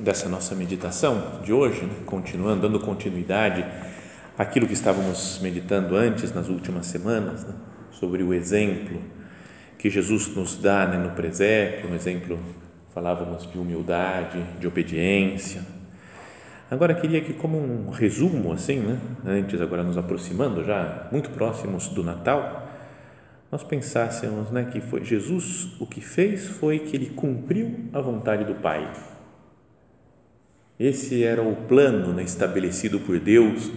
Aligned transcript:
dessa 0.00 0.28
nossa 0.28 0.54
meditação 0.54 1.40
de 1.42 1.52
hoje, 1.52 1.82
né? 1.82 1.94
continuando, 2.04 2.62
dando 2.62 2.80
continuidade 2.80 3.64
àquilo 4.38 4.66
que 4.66 4.74
estávamos 4.74 5.38
meditando 5.42 5.96
antes, 5.96 6.32
nas 6.32 6.48
últimas 6.48 6.86
semanas, 6.86 7.44
né? 7.44 7.54
sobre 7.92 8.22
o 8.22 8.34
exemplo 8.34 9.00
que 9.78 9.88
Jesus 9.88 10.34
nos 10.34 10.56
dá 10.56 10.86
né? 10.86 10.98
no 10.98 11.10
presépio, 11.10 11.90
um 11.90 11.94
exemplo, 11.94 12.38
falávamos 12.94 13.50
de 13.50 13.58
humildade, 13.58 14.42
de 14.60 14.66
obediência. 14.66 15.62
Agora 16.70 16.94
queria 16.94 17.20
que, 17.20 17.32
como 17.32 17.58
um 17.58 17.90
resumo, 17.90 18.52
assim, 18.52 18.80
né? 18.80 18.98
antes, 19.24 19.60
agora 19.60 19.82
nos 19.82 19.96
aproximando, 19.96 20.64
já 20.64 21.08
muito 21.12 21.30
próximos 21.30 21.88
do 21.88 22.02
Natal, 22.02 22.66
nós 23.50 23.62
pensássemos 23.62 24.50
né, 24.50 24.68
que 24.70 24.80
foi 24.80 25.04
Jesus 25.04 25.80
o 25.80 25.86
que 25.86 26.00
fez 26.00 26.48
foi 26.48 26.80
que 26.80 26.96
ele 26.96 27.10
cumpriu 27.10 27.88
a 27.92 28.00
vontade 28.00 28.44
do 28.44 28.56
Pai 28.56 28.92
esse 30.78 31.24
era 31.24 31.42
o 31.42 31.56
plano 31.56 32.12
né, 32.12 32.22
estabelecido 32.22 33.00
por 33.00 33.18
Deus, 33.18 33.70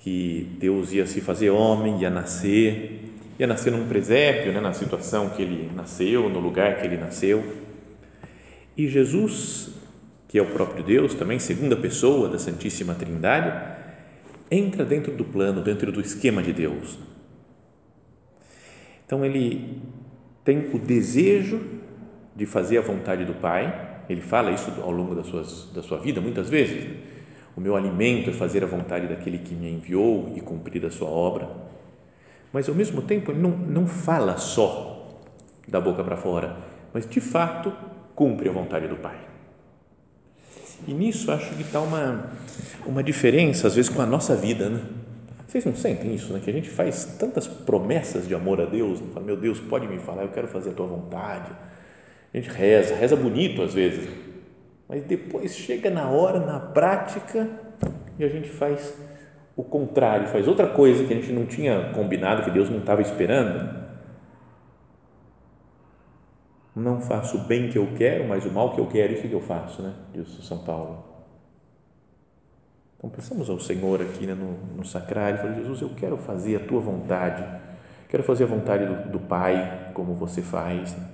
que 0.00 0.56
Deus 0.58 0.92
ia 0.92 1.06
se 1.06 1.20
fazer 1.20 1.50
homem, 1.50 2.00
ia 2.00 2.10
nascer, 2.10 3.12
ia 3.38 3.46
nascer 3.46 3.70
num 3.70 3.86
presépio, 3.86 4.52
né, 4.52 4.60
na 4.60 4.72
situação 4.72 5.30
que 5.30 5.42
ele 5.42 5.70
nasceu, 5.74 6.28
no 6.28 6.40
lugar 6.40 6.80
que 6.80 6.86
ele 6.86 6.96
nasceu. 6.96 7.44
E 8.76 8.88
Jesus, 8.88 9.70
que 10.26 10.38
é 10.38 10.42
o 10.42 10.46
próprio 10.46 10.82
Deus, 10.82 11.14
também 11.14 11.38
segunda 11.38 11.76
pessoa 11.76 12.28
da 12.28 12.38
Santíssima 12.38 12.94
Trindade, 12.94 13.76
entra 14.50 14.84
dentro 14.84 15.12
do 15.12 15.24
plano, 15.24 15.62
dentro 15.62 15.92
do 15.92 16.00
esquema 16.00 16.42
de 16.42 16.52
Deus. 16.52 16.98
Então 19.06 19.24
ele 19.24 19.80
tem 20.42 20.70
o 20.72 20.78
desejo 20.78 21.60
de 22.34 22.46
fazer 22.46 22.78
a 22.78 22.82
vontade 22.82 23.24
do 23.24 23.34
Pai, 23.34 23.93
ele 24.08 24.20
fala 24.20 24.50
isso 24.50 24.70
ao 24.82 24.90
longo 24.90 25.14
das 25.14 25.26
suas, 25.26 25.70
da 25.72 25.82
sua 25.82 25.98
vida 25.98 26.20
muitas 26.20 26.48
vezes. 26.48 26.96
O 27.56 27.60
meu 27.60 27.76
alimento 27.76 28.30
é 28.30 28.32
fazer 28.32 28.64
a 28.64 28.66
vontade 28.66 29.06
daquele 29.06 29.38
que 29.38 29.54
me 29.54 29.70
enviou 29.70 30.32
e 30.36 30.40
cumprir 30.40 30.84
a 30.84 30.90
sua 30.90 31.08
obra. 31.08 31.48
Mas 32.52 32.68
ao 32.68 32.74
mesmo 32.74 33.02
tempo, 33.02 33.30
ele 33.30 33.40
não, 33.40 33.50
não 33.50 33.86
fala 33.86 34.36
só 34.36 35.20
da 35.66 35.80
boca 35.80 36.04
para 36.04 36.16
fora, 36.16 36.56
mas 36.92 37.08
de 37.08 37.20
fato 37.20 37.72
cumpre 38.14 38.48
a 38.48 38.52
vontade 38.52 38.86
do 38.86 38.96
Pai. 38.96 39.18
E 40.86 40.92
nisso 40.92 41.30
acho 41.32 41.54
que 41.54 41.62
está 41.62 41.80
uma, 41.80 42.30
uma 42.84 43.02
diferença, 43.02 43.68
às 43.68 43.74
vezes, 43.74 43.90
com 43.90 44.02
a 44.02 44.06
nossa 44.06 44.36
vida, 44.36 44.68
né? 44.68 44.82
Vocês 45.46 45.64
não 45.64 45.74
sentem 45.74 46.14
isso, 46.14 46.32
né? 46.32 46.40
Que 46.42 46.50
a 46.50 46.52
gente 46.52 46.68
faz 46.68 47.16
tantas 47.18 47.46
promessas 47.46 48.26
de 48.26 48.34
amor 48.34 48.60
a 48.60 48.66
Deus, 48.66 49.00
né? 49.00 49.06
fala, 49.14 49.24
meu 49.24 49.36
Deus, 49.36 49.60
pode 49.60 49.86
me 49.86 49.98
falar, 49.98 50.22
eu 50.22 50.28
quero 50.28 50.48
fazer 50.48 50.70
a 50.70 50.72
tua 50.72 50.86
vontade 50.86 51.50
a 52.34 52.36
gente 52.36 52.50
reza, 52.50 52.96
reza 52.96 53.14
bonito 53.14 53.62
às 53.62 53.72
vezes, 53.72 54.08
mas 54.88 55.04
depois 55.04 55.54
chega 55.54 55.88
na 55.88 56.08
hora, 56.08 56.40
na 56.40 56.58
prática, 56.58 57.48
e 58.18 58.24
a 58.24 58.28
gente 58.28 58.48
faz 58.48 58.92
o 59.56 59.62
contrário, 59.62 60.26
faz 60.26 60.48
outra 60.48 60.66
coisa 60.66 61.04
que 61.04 61.12
a 61.12 61.16
gente 61.16 61.32
não 61.32 61.46
tinha 61.46 61.92
combinado, 61.94 62.42
que 62.42 62.50
Deus 62.50 62.68
não 62.68 62.78
estava 62.78 63.00
esperando. 63.00 63.84
Não 66.74 67.00
faço 67.00 67.36
o 67.36 67.40
bem 67.44 67.70
que 67.70 67.78
eu 67.78 67.94
quero, 67.96 68.26
mas 68.26 68.44
o 68.44 68.50
mal 68.50 68.74
que 68.74 68.80
eu 68.80 68.86
quero, 68.88 69.12
isso 69.12 69.28
que 69.28 69.32
eu 69.32 69.40
faço, 69.40 69.80
né? 69.80 69.94
Diz 70.12 70.28
São 70.44 70.58
Paulo. 70.58 71.04
Então, 72.98 73.10
pensamos 73.10 73.48
ao 73.48 73.60
Senhor 73.60 74.02
aqui 74.02 74.26
né, 74.26 74.34
no, 74.34 74.76
no 74.76 74.84
sacrário, 74.84 75.38
falei, 75.38 75.54
Jesus, 75.54 75.82
eu 75.82 75.90
quero 75.90 76.16
fazer 76.16 76.56
a 76.56 76.66
tua 76.66 76.80
vontade, 76.80 77.44
quero 78.08 78.24
fazer 78.24 78.44
a 78.44 78.46
vontade 78.48 78.86
do, 78.86 79.12
do 79.12 79.20
Pai, 79.20 79.92
como 79.94 80.14
você 80.14 80.42
faz. 80.42 80.96
Né? 80.96 81.13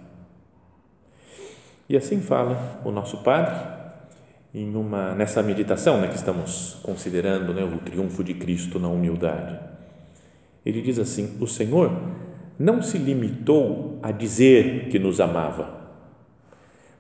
E 1.91 1.97
assim 1.97 2.21
fala 2.21 2.81
o 2.84 2.93
nosso 2.93 3.17
Padre 3.19 3.53
em 4.55 4.77
uma 4.77 5.12
nessa 5.12 5.43
meditação 5.43 6.01
né, 6.01 6.06
que 6.06 6.15
estamos 6.15 6.78
considerando 6.84 7.53
né, 7.53 7.65
o 7.65 7.78
triunfo 7.78 8.23
de 8.23 8.33
Cristo 8.33 8.78
na 8.78 8.87
humildade. 8.87 9.59
Ele 10.65 10.83
diz 10.83 11.01
assim: 11.01 11.37
O 11.41 11.49
Senhor 11.49 11.91
não 12.56 12.81
se 12.81 12.97
limitou 12.97 13.99
a 14.05 14.12
dizer 14.12 14.87
que 14.89 15.01
nos 15.01 15.21
amava, 15.21 15.81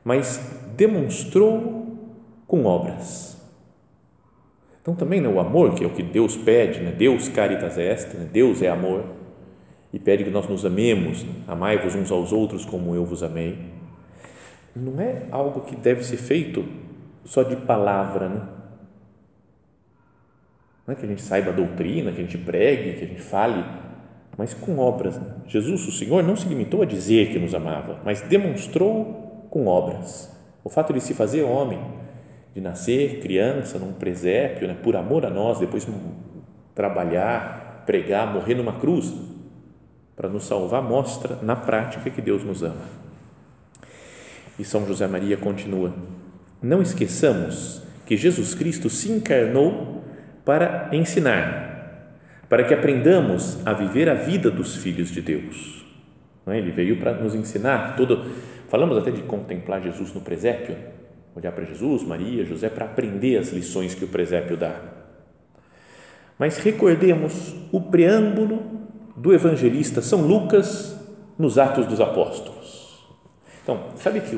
mas 0.02 0.60
demonstrou 0.76 2.10
com 2.48 2.64
obras. 2.64 3.40
Então 4.82 4.96
também 4.96 5.20
né, 5.20 5.28
o 5.28 5.38
amor, 5.38 5.76
que 5.76 5.84
é 5.84 5.86
o 5.86 5.94
que 5.94 6.02
Deus 6.02 6.36
pede, 6.36 6.80
né, 6.80 6.90
Deus 6.90 7.28
caritas 7.28 7.78
est, 7.78 8.12
né, 8.14 8.28
Deus 8.32 8.60
é 8.60 8.68
amor, 8.68 9.04
e 9.92 10.00
pede 10.00 10.24
que 10.24 10.30
nós 10.30 10.48
nos 10.48 10.66
amemos, 10.66 11.24
amai-vos 11.46 11.94
uns 11.94 12.10
aos 12.10 12.32
outros 12.32 12.64
como 12.64 12.92
eu 12.92 13.04
vos 13.04 13.22
amei 13.22 13.78
não 14.74 15.00
é 15.00 15.26
algo 15.30 15.62
que 15.62 15.76
deve 15.76 16.02
ser 16.04 16.16
feito 16.16 16.64
só 17.24 17.42
de 17.42 17.56
palavra, 17.56 18.28
né? 18.28 18.48
Não 20.86 20.92
é 20.92 20.96
que 20.96 21.04
a 21.04 21.08
gente 21.08 21.22
saiba 21.22 21.50
a 21.50 21.54
doutrina, 21.54 22.10
que 22.10 22.18
a 22.18 22.24
gente 22.24 22.38
pregue, 22.38 22.98
que 22.98 23.04
a 23.04 23.08
gente 23.08 23.22
fale, 23.22 23.64
mas 24.36 24.54
com 24.54 24.78
obras. 24.78 25.18
Né? 25.18 25.34
Jesus, 25.46 25.86
o 25.86 25.92
Senhor, 25.92 26.22
não 26.22 26.34
se 26.34 26.48
limitou 26.48 26.82
a 26.82 26.84
dizer 26.86 27.30
que 27.30 27.38
nos 27.38 27.54
amava, 27.54 28.00
mas 28.04 28.22
demonstrou 28.22 29.46
com 29.50 29.66
obras. 29.66 30.34
O 30.64 30.68
fato 30.68 30.92
de 30.92 31.00
se 31.00 31.14
fazer 31.14 31.42
homem, 31.42 31.80
de 32.54 32.60
nascer 32.60 33.20
criança 33.20 33.78
num 33.78 33.92
presépio, 33.92 34.66
né, 34.66 34.76
por 34.82 34.96
amor 34.96 35.24
a 35.24 35.30
nós, 35.30 35.58
depois 35.58 35.86
trabalhar, 36.74 37.84
pregar, 37.86 38.32
morrer 38.32 38.54
numa 38.54 38.72
cruz, 38.72 39.14
para 40.16 40.28
nos 40.28 40.44
salvar, 40.44 40.82
mostra 40.82 41.38
na 41.42 41.56
prática 41.56 42.10
que 42.10 42.20
Deus 42.20 42.44
nos 42.44 42.62
ama. 42.62 42.99
E 44.60 44.64
São 44.64 44.86
José 44.86 45.06
Maria 45.06 45.38
continua: 45.38 45.94
Não 46.62 46.82
esqueçamos 46.82 47.82
que 48.04 48.14
Jesus 48.14 48.54
Cristo 48.54 48.90
se 48.90 49.10
encarnou 49.10 50.04
para 50.44 50.90
ensinar, 50.92 52.18
para 52.46 52.64
que 52.64 52.74
aprendamos 52.74 53.58
a 53.64 53.72
viver 53.72 54.10
a 54.10 54.14
vida 54.14 54.50
dos 54.50 54.76
filhos 54.76 55.10
de 55.10 55.22
Deus. 55.22 55.86
É? 56.46 56.58
Ele 56.58 56.70
veio 56.70 56.98
para 56.98 57.14
nos 57.14 57.34
ensinar 57.34 57.96
todo. 57.96 58.22
Falamos 58.68 58.98
até 58.98 59.10
de 59.10 59.22
contemplar 59.22 59.80
Jesus 59.80 60.12
no 60.12 60.20
presépio, 60.20 60.76
olhar 61.34 61.52
para 61.52 61.64
Jesus, 61.64 62.02
Maria, 62.02 62.44
José, 62.44 62.68
para 62.68 62.84
aprender 62.84 63.38
as 63.38 63.48
lições 63.52 63.94
que 63.94 64.04
o 64.04 64.08
presépio 64.08 64.58
dá. 64.58 64.78
Mas 66.38 66.58
recordemos 66.58 67.54
o 67.72 67.80
preâmbulo 67.80 68.62
do 69.16 69.32
evangelista 69.32 70.02
São 70.02 70.20
Lucas 70.20 71.00
nos 71.38 71.56
Atos 71.56 71.86
dos 71.86 72.00
Apóstolos. 72.00 72.59
Então, 73.62 73.78
sabe 73.96 74.20
que 74.20 74.36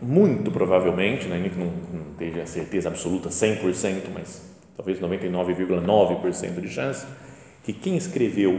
muito 0.00 0.50
provavelmente, 0.50 1.26
né, 1.26 1.36
ainda 1.36 1.48
que 1.50 1.58
não, 1.58 1.66
não 1.66 2.12
esteja 2.12 2.46
certeza 2.46 2.88
absoluta 2.88 3.28
100%, 3.28 4.04
mas 4.14 4.42
talvez 4.76 5.00
99,9% 5.00 6.60
de 6.60 6.68
chance, 6.68 7.06
que 7.64 7.72
quem 7.72 7.96
escreveu 7.96 8.58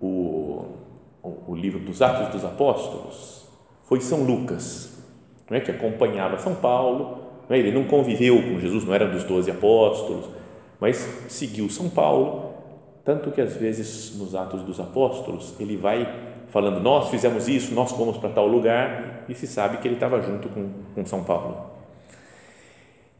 o, 0.00 0.76
o, 1.22 1.52
o, 1.52 1.54
livro 1.54 1.80
dos 1.80 2.02
Atos 2.02 2.28
dos 2.28 2.44
Apóstolos 2.44 3.48
foi 3.84 4.00
São 4.00 4.22
Lucas, 4.22 5.02
não 5.48 5.56
é, 5.56 5.60
que 5.60 5.70
acompanhava 5.70 6.38
São 6.38 6.54
Paulo, 6.54 7.18
não 7.48 7.56
é, 7.56 7.58
ele 7.58 7.72
não 7.72 7.84
conviveu 7.84 8.42
com 8.42 8.60
Jesus, 8.60 8.84
não 8.84 8.94
era 8.94 9.08
dos 9.08 9.24
doze 9.24 9.50
apóstolos, 9.50 10.28
mas 10.78 10.96
seguiu 11.28 11.70
São 11.70 11.88
Paulo, 11.88 12.54
tanto 13.04 13.30
que 13.30 13.40
às 13.40 13.56
vezes 13.56 14.16
nos 14.16 14.34
Atos 14.34 14.62
dos 14.62 14.78
Apóstolos 14.78 15.54
ele 15.58 15.76
vai 15.76 16.35
falando, 16.48 16.80
nós 16.80 17.10
fizemos 17.10 17.48
isso, 17.48 17.74
nós 17.74 17.92
fomos 17.92 18.16
para 18.16 18.30
tal 18.30 18.46
lugar, 18.46 19.24
e 19.28 19.34
se 19.34 19.46
sabe 19.46 19.78
que 19.78 19.88
ele 19.88 19.94
estava 19.94 20.22
junto 20.22 20.48
com, 20.48 20.68
com 20.94 21.04
São 21.04 21.24
Paulo. 21.24 21.70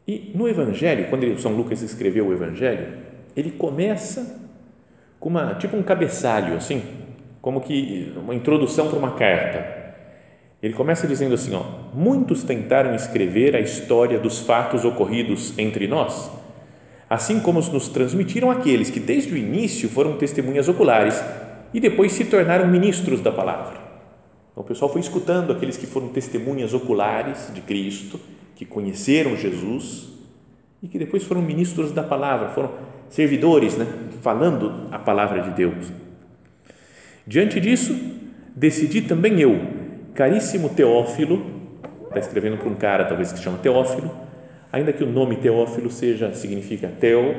E 0.07 0.31
no 0.33 0.47
Evangelho, 0.47 1.09
quando 1.09 1.23
ele, 1.23 1.39
São 1.39 1.51
Lucas 1.53 1.81
escreveu 1.81 2.27
o 2.27 2.33
Evangelho, 2.33 2.87
ele 3.35 3.51
começa 3.51 4.47
com 5.19 5.29
uma 5.29 5.55
tipo 5.55 5.75
um 5.75 5.83
cabeçalho 5.83 6.55
assim, 6.55 6.81
como 7.41 7.61
que 7.61 8.13
uma 8.15 8.33
introdução 8.33 8.87
para 8.87 8.97
uma 8.97 9.11
carta. 9.11 9.75
Ele 10.63 10.73
começa 10.73 11.07
dizendo 11.07 11.35
assim, 11.35 11.53
ó: 11.53 11.63
Muitos 11.93 12.43
tentaram 12.43 12.95
escrever 12.95 13.55
a 13.55 13.59
história 13.59 14.17
dos 14.17 14.39
fatos 14.39 14.85
ocorridos 14.85 15.53
entre 15.57 15.87
nós, 15.87 16.31
assim 17.09 17.39
como 17.39 17.59
nos 17.59 17.89
transmitiram 17.89 18.49
aqueles 18.49 18.89
que 18.89 18.99
desde 18.99 19.33
o 19.33 19.37
início 19.37 19.89
foram 19.89 20.17
testemunhas 20.17 20.67
oculares 20.69 21.21
e 21.73 21.79
depois 21.79 22.11
se 22.11 22.25
tornaram 22.25 22.67
ministros 22.67 23.21
da 23.21 23.31
palavra. 23.31 23.77
Então, 24.51 24.63
o 24.63 24.67
pessoal 24.67 24.91
foi 24.91 25.01
escutando 25.01 25.51
aqueles 25.51 25.77
que 25.77 25.85
foram 25.85 26.09
testemunhas 26.09 26.73
oculares 26.73 27.51
de 27.53 27.61
Cristo, 27.61 28.19
que 28.55 28.65
conheceram 28.65 29.35
Jesus 29.35 30.09
e 30.81 30.87
que 30.87 30.97
depois 30.97 31.23
foram 31.23 31.41
ministros 31.41 31.91
da 31.91 32.03
palavra, 32.03 32.49
foram 32.49 32.71
servidores, 33.09 33.77
né, 33.77 33.85
falando 34.21 34.87
a 34.91 34.97
palavra 34.97 35.41
de 35.41 35.51
Deus. 35.51 35.91
Diante 37.25 37.59
disso, 37.59 37.95
decidi 38.55 39.01
também 39.01 39.39
eu, 39.39 39.59
caríssimo 40.13 40.69
Teófilo, 40.69 41.45
está 42.07 42.19
escrevendo 42.19 42.57
para 42.57 42.69
um 42.69 42.75
cara 42.75 43.05
talvez 43.05 43.31
que 43.31 43.37
se 43.37 43.43
chama 43.43 43.57
Teófilo, 43.59 44.09
ainda 44.71 44.91
que 44.91 45.03
o 45.03 45.11
nome 45.11 45.35
Teófilo 45.37 45.91
seja 45.91 46.33
significa 46.33 46.87
Teo, 46.87 47.35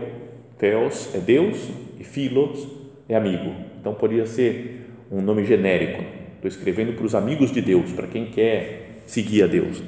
Theos 0.57 1.15
é 1.15 1.19
Deus 1.19 1.69
e 1.99 2.05
Philos 2.05 2.78
é 3.09 3.17
amigo. 3.17 3.55
Então 3.81 3.95
poderia 3.95 4.27
ser 4.27 4.91
um 5.11 5.21
nome 5.21 5.45
genérico. 5.45 6.05
Estou 6.35 6.49
escrevendo 6.49 6.93
para 6.93 7.07
os 7.07 7.15
amigos 7.15 7.51
de 7.51 7.61
Deus, 7.61 7.91
para 7.93 8.07
quem 8.07 8.27
quer 8.27 9.03
seguir 9.07 9.43
a 9.43 9.47
Deus. 9.47 9.83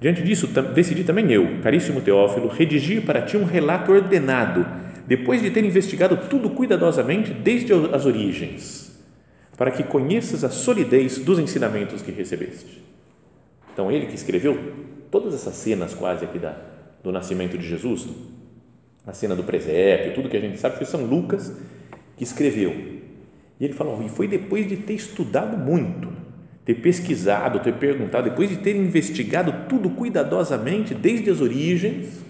Diante 0.00 0.22
disso, 0.22 0.48
decidi 0.74 1.04
também 1.04 1.32
eu, 1.32 1.60
caríssimo 1.62 2.00
Teófilo, 2.00 2.48
redigir 2.48 3.02
para 3.02 3.22
ti 3.22 3.36
um 3.36 3.44
relato 3.44 3.92
ordenado, 3.92 4.66
depois 5.06 5.40
de 5.40 5.50
ter 5.50 5.64
investigado 5.64 6.28
tudo 6.28 6.50
cuidadosamente 6.50 7.32
desde 7.32 7.72
as 7.72 8.04
origens, 8.04 9.00
para 9.56 9.70
que 9.70 9.82
conheças 9.82 10.44
a 10.44 10.50
solidez 10.50 11.18
dos 11.18 11.38
ensinamentos 11.38 12.02
que 12.02 12.10
recebeste. 12.10 12.84
Então, 13.72 13.90
ele 13.90 14.06
que 14.06 14.14
escreveu 14.14 14.74
todas 15.10 15.32
essas 15.32 15.54
cenas 15.54 15.94
quase 15.94 16.24
aqui 16.24 16.38
da, 16.38 16.54
do 17.02 17.10
nascimento 17.10 17.56
de 17.56 17.66
Jesus, 17.66 18.06
a 19.06 19.12
cena 19.12 19.34
do 19.34 19.44
presépio, 19.44 20.14
tudo 20.14 20.28
que 20.28 20.36
a 20.36 20.40
gente 20.40 20.58
sabe, 20.58 20.76
foi 20.76 20.86
São 20.86 21.04
Lucas 21.04 21.52
que 22.16 22.24
escreveu. 22.24 22.70
E 23.58 23.64
ele 23.64 23.72
falou, 23.72 24.02
e 24.02 24.08
foi 24.08 24.26
depois 24.26 24.68
de 24.68 24.76
ter 24.76 24.94
estudado 24.94 25.56
muito, 25.56 26.12
ter 26.64 26.74
pesquisado, 26.74 27.60
ter 27.60 27.74
perguntado, 27.74 28.28
depois 28.28 28.48
de 28.48 28.56
ter 28.56 28.74
investigado 28.74 29.68
tudo 29.68 29.90
cuidadosamente, 29.90 30.94
desde 30.94 31.30
as 31.30 31.40
origens, 31.40 32.22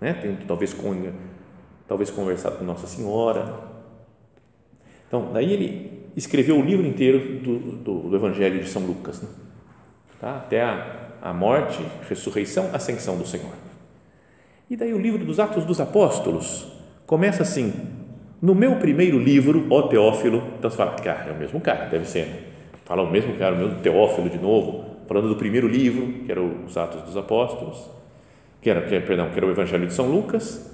né? 0.00 0.12
Tem, 0.14 0.36
talvez, 0.46 0.72
com, 0.72 0.94
talvez 1.86 2.10
conversado 2.10 2.56
com 2.56 2.64
Nossa 2.64 2.86
Senhora. 2.86 3.60
Então, 5.06 5.30
daí 5.32 5.52
ele 5.52 6.10
escreveu 6.16 6.58
o 6.58 6.62
livro 6.64 6.86
inteiro 6.86 7.40
do, 7.40 7.58
do, 7.58 7.98
do 8.10 8.16
Evangelho 8.16 8.60
de 8.60 8.68
São 8.68 8.82
Lucas, 8.82 9.22
né? 9.22 9.28
tá? 10.20 10.36
até 10.36 10.62
a, 10.62 11.08
a 11.22 11.32
morte, 11.32 11.84
ressurreição, 12.08 12.70
ascensão 12.72 13.16
do 13.16 13.26
Senhor. 13.26 13.52
E 14.68 14.76
daí 14.76 14.92
o 14.92 14.98
livro 14.98 15.24
dos 15.24 15.38
Atos 15.38 15.64
dos 15.64 15.80
Apóstolos 15.80 16.72
começa 17.06 17.42
assim: 17.42 17.72
no 18.40 18.54
meu 18.54 18.76
primeiro 18.76 19.18
livro, 19.18 19.66
ó 19.70 19.82
Teófilo, 19.82 20.42
então 20.58 20.70
você 20.70 20.76
fala, 20.76 20.92
cara, 20.92 21.30
é 21.30 21.32
o 21.32 21.36
mesmo 21.36 21.60
cara, 21.60 21.86
deve 21.86 22.06
ser. 22.06 22.26
Né? 22.26 22.38
Fala 22.84 23.02
o 23.02 23.10
mesmo 23.10 23.34
cara, 23.34 23.54
o 23.54 23.58
mesmo 23.58 23.80
Teófilo 23.80 24.28
de 24.28 24.38
novo, 24.38 24.84
falando 25.08 25.28
do 25.28 25.36
primeiro 25.36 25.66
livro, 25.66 26.24
que 26.24 26.30
era 26.30 26.40
os 26.40 26.76
Atos 26.76 27.02
dos 27.02 27.16
Apóstolos, 27.16 27.88
que 28.60 28.68
era, 28.68 28.82
que, 28.82 29.00
perdão, 29.00 29.30
que 29.30 29.38
era 29.38 29.46
o 29.46 29.50
Evangelho 29.50 29.86
de 29.86 29.94
São 29.94 30.06
Lucas. 30.06 30.70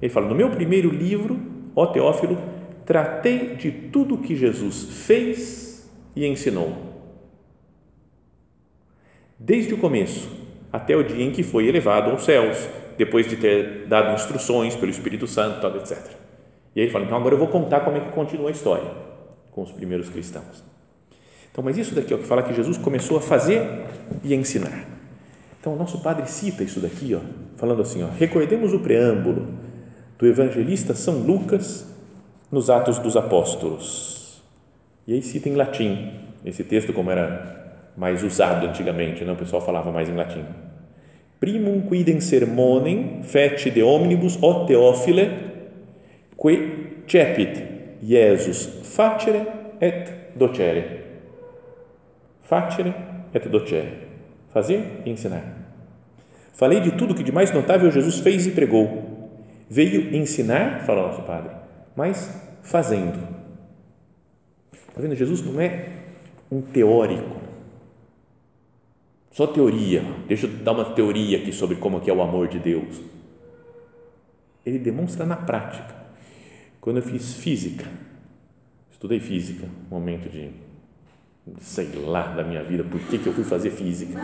Ele 0.00 0.12
fala: 0.12 0.26
no 0.26 0.34
meu 0.34 0.50
primeiro 0.50 0.90
livro, 0.90 1.38
ó 1.74 1.86
Teófilo, 1.86 2.38
tratei 2.84 3.56
de 3.56 3.70
tudo 3.70 4.18
que 4.18 4.36
Jesus 4.36 5.04
fez 5.06 5.90
e 6.14 6.26
ensinou. 6.26 6.76
Desde 9.38 9.74
o 9.74 9.78
começo 9.78 10.28
até 10.72 10.94
o 10.96 11.02
dia 11.02 11.24
em 11.24 11.30
que 11.30 11.42
foi 11.42 11.66
elevado 11.66 12.10
aos 12.10 12.24
céus, 12.24 12.68
depois 12.98 13.28
de 13.28 13.36
ter 13.36 13.86
dado 13.86 14.14
instruções 14.14 14.74
pelo 14.76 14.90
Espírito 14.90 15.26
Santo, 15.26 15.66
etc. 15.78 16.25
E 16.76 16.80
aí 16.80 16.84
ele 16.84 16.92
fala, 16.92 17.06
então 17.06 17.16
agora 17.16 17.34
eu 17.34 17.38
vou 17.38 17.48
contar 17.48 17.80
como 17.80 17.96
é 17.96 18.00
que 18.00 18.10
continua 18.10 18.50
a 18.50 18.52
história 18.52 18.90
com 19.50 19.62
os 19.62 19.72
primeiros 19.72 20.10
cristãos. 20.10 20.62
Então, 21.50 21.64
mas 21.64 21.78
isso 21.78 21.94
daqui 21.94 22.12
o 22.12 22.18
que 22.18 22.26
fala 22.26 22.42
que 22.42 22.52
Jesus 22.52 22.76
começou 22.76 23.16
a 23.16 23.20
fazer 23.22 23.62
e 24.22 24.34
a 24.34 24.36
ensinar. 24.36 24.84
Então, 25.58 25.72
o 25.72 25.76
nosso 25.76 26.02
padre 26.02 26.28
cita 26.28 26.62
isso 26.62 26.78
daqui, 26.78 27.14
ó, 27.14 27.20
falando 27.56 27.80
assim, 27.80 28.02
ó, 28.02 28.08
recordemos 28.08 28.74
o 28.74 28.80
preâmbulo 28.80 29.48
do 30.18 30.26
evangelista 30.26 30.94
São 30.94 31.20
Lucas 31.20 31.86
nos 32.52 32.68
Atos 32.68 32.98
dos 32.98 33.16
Apóstolos. 33.16 34.42
E 35.06 35.14
aí 35.14 35.22
cita 35.22 35.48
em 35.48 35.54
latim, 35.54 36.12
esse 36.44 36.62
texto 36.62 36.92
como 36.92 37.10
era 37.10 37.80
mais 37.96 38.22
usado 38.22 38.66
antigamente, 38.66 39.24
né? 39.24 39.32
o 39.32 39.36
pessoal 39.36 39.62
falava 39.62 39.90
mais 39.90 40.10
em 40.10 40.14
latim. 40.14 40.44
Primum 41.40 41.80
quidem 41.88 42.20
sermonem 42.20 43.22
fece 43.22 43.70
de 43.70 43.82
omnibus 43.82 44.36
o 44.42 44.66
Teófile 44.66 45.55
que 46.54 47.02
cepit 47.06 47.62
Jesus 48.02 48.66
facere 48.82 49.46
et 49.80 50.36
docere. 50.36 51.04
Facere 52.42 52.94
et 53.34 53.48
docere. 53.48 54.06
Fazer 54.48 55.02
e 55.04 55.10
ensinar. 55.10 55.42
Falei 56.54 56.80
de 56.80 56.92
tudo 56.92 57.14
que 57.14 57.22
de 57.22 57.32
mais 57.32 57.52
notável 57.52 57.90
Jesus 57.90 58.20
fez 58.20 58.46
e 58.46 58.52
pregou. 58.52 59.30
Veio 59.68 60.14
ensinar, 60.14 60.84
fala 60.86 61.02
o 61.02 61.06
nosso 61.08 61.22
Padre, 61.22 61.50
mas 61.94 62.40
fazendo. 62.62 63.18
Está 64.88 65.00
vendo? 65.00 65.14
Jesus 65.14 65.42
não 65.42 65.60
é 65.60 65.88
um 66.50 66.62
teórico, 66.62 67.36
só 69.36 69.46
teoria. 69.46 70.02
Deixa 70.26 70.46
eu 70.46 70.50
dar 70.50 70.72
uma 70.72 70.94
teoria 70.94 71.36
aqui 71.36 71.52
sobre 71.52 71.76
como 71.76 72.00
é 72.06 72.10
o 72.10 72.22
amor 72.22 72.48
de 72.48 72.58
Deus. 72.58 73.02
Ele 74.64 74.78
demonstra 74.78 75.26
na 75.26 75.36
prática. 75.36 76.05
Quando 76.86 76.98
eu 76.98 77.02
fiz 77.02 77.34
física, 77.34 77.84
estudei 78.88 79.18
física, 79.18 79.66
momento 79.90 80.30
de 80.30 80.50
sei 81.58 81.88
lá 81.96 82.28
da 82.28 82.44
minha 82.44 82.62
vida 82.62 82.84
por 82.84 83.00
que, 83.00 83.18
que 83.18 83.26
eu 83.26 83.32
fui 83.32 83.42
fazer 83.42 83.70
física. 83.70 84.16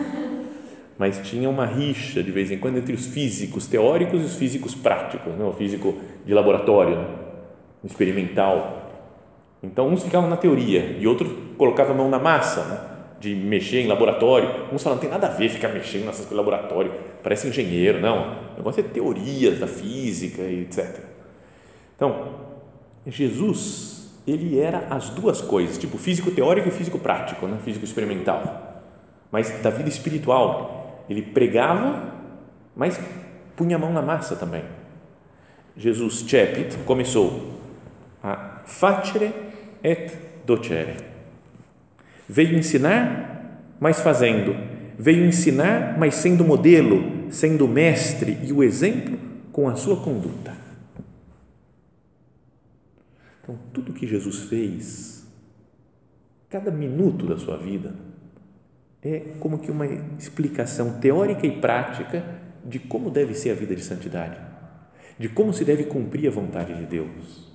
Mas 0.97 1.19
tinha 1.27 1.49
uma 1.49 1.65
rixa 1.65 2.23
de 2.23 2.31
vez 2.31 2.51
em 2.51 2.57
quando 2.57 2.77
entre 2.77 2.93
os 2.93 3.07
físicos 3.07 3.67
teóricos 3.67 4.21
e 4.21 4.23
os 4.23 4.35
físicos 4.37 4.73
práticos, 4.73 5.33
né? 5.33 5.43
o 5.43 5.51
físico 5.51 5.93
de 6.25 6.33
laboratório, 6.33 6.95
né? 6.99 7.07
experimental. 7.83 8.89
Então, 9.61 9.89
uns 9.89 10.01
ficavam 10.01 10.29
na 10.29 10.37
teoria 10.37 10.95
e 10.97 11.05
outros 11.05 11.33
colocavam 11.57 11.93
a 11.93 11.97
mão 11.97 12.09
na 12.09 12.17
massa, 12.17 12.63
né? 12.63 12.79
de 13.19 13.35
mexer 13.35 13.81
em 13.81 13.87
laboratório. 13.87 14.71
Uns 14.71 14.81
falam, 14.81 14.95
não 14.95 15.01
tem 15.01 15.09
nada 15.09 15.27
a 15.27 15.31
ver 15.31 15.49
ficar 15.49 15.67
mexendo 15.67 16.05
nessas 16.05 16.25
coisas 16.25 16.37
laboratório, 16.37 16.93
parece 17.21 17.45
engenheiro. 17.45 17.99
Não, 17.99 18.53
o 18.53 18.55
negócio 18.55 18.79
é 18.79 18.83
teorias 18.83 19.59
da 19.59 19.67
física 19.67 20.43
e 20.43 20.61
etc. 20.61 21.11
Então, 21.97 22.52
Jesus, 23.05 24.09
ele 24.25 24.59
era 24.59 24.87
as 24.89 25.09
duas 25.09 25.41
coisas, 25.41 25.77
tipo 25.77 25.97
físico 25.97 26.31
teórico 26.31 26.69
e 26.69 26.71
físico 26.71 26.97
prático, 26.97 27.47
né? 27.47 27.57
físico 27.63 27.83
experimental. 27.83 28.83
Mas 29.31 29.49
da 29.61 29.69
vida 29.69 29.89
espiritual, 29.89 31.03
ele 31.09 31.21
pregava, 31.21 32.13
mas 32.75 32.99
punha 33.55 33.75
a 33.75 33.79
mão 33.79 33.91
na 33.91 34.01
massa 34.01 34.35
também. 34.35 34.63
Jesus 35.75 36.23
cepit 36.27 36.77
começou 36.85 37.59
a 38.23 38.61
facere 38.65 39.31
et 39.83 40.13
docere. 40.45 40.97
Veio 42.29 42.57
ensinar, 42.57 43.59
mas 43.79 43.99
fazendo. 43.99 44.55
Veio 44.97 45.25
ensinar, 45.25 45.97
mas 45.97 46.15
sendo 46.15 46.45
modelo, 46.45 47.31
sendo 47.31 47.67
mestre 47.67 48.37
e 48.43 48.53
o 48.53 48.63
exemplo 48.63 49.17
com 49.51 49.67
a 49.67 49.75
sua 49.75 49.97
conduta. 49.97 50.62
Então, 53.43 53.59
tudo 53.73 53.91
que 53.91 54.07
Jesus 54.07 54.43
fez, 54.43 55.27
cada 56.49 56.71
minuto 56.71 57.27
da 57.27 57.37
sua 57.37 57.57
vida, 57.57 57.93
é 59.01 59.19
como 59.37 59.59
que 59.59 59.69
uma 59.69 59.85
explicação 60.17 60.97
teórica 60.99 61.45
e 61.45 61.59
prática 61.59 62.23
de 62.63 62.79
como 62.79 63.09
deve 63.09 63.33
ser 63.33 63.49
a 63.49 63.53
vida 63.53 63.75
de 63.75 63.83
santidade, 63.83 64.39
de 65.19 65.27
como 65.27 65.53
se 65.53 65.65
deve 65.65 65.83
cumprir 65.83 66.29
a 66.29 66.31
vontade 66.31 66.73
de 66.73 66.85
Deus. 66.85 67.51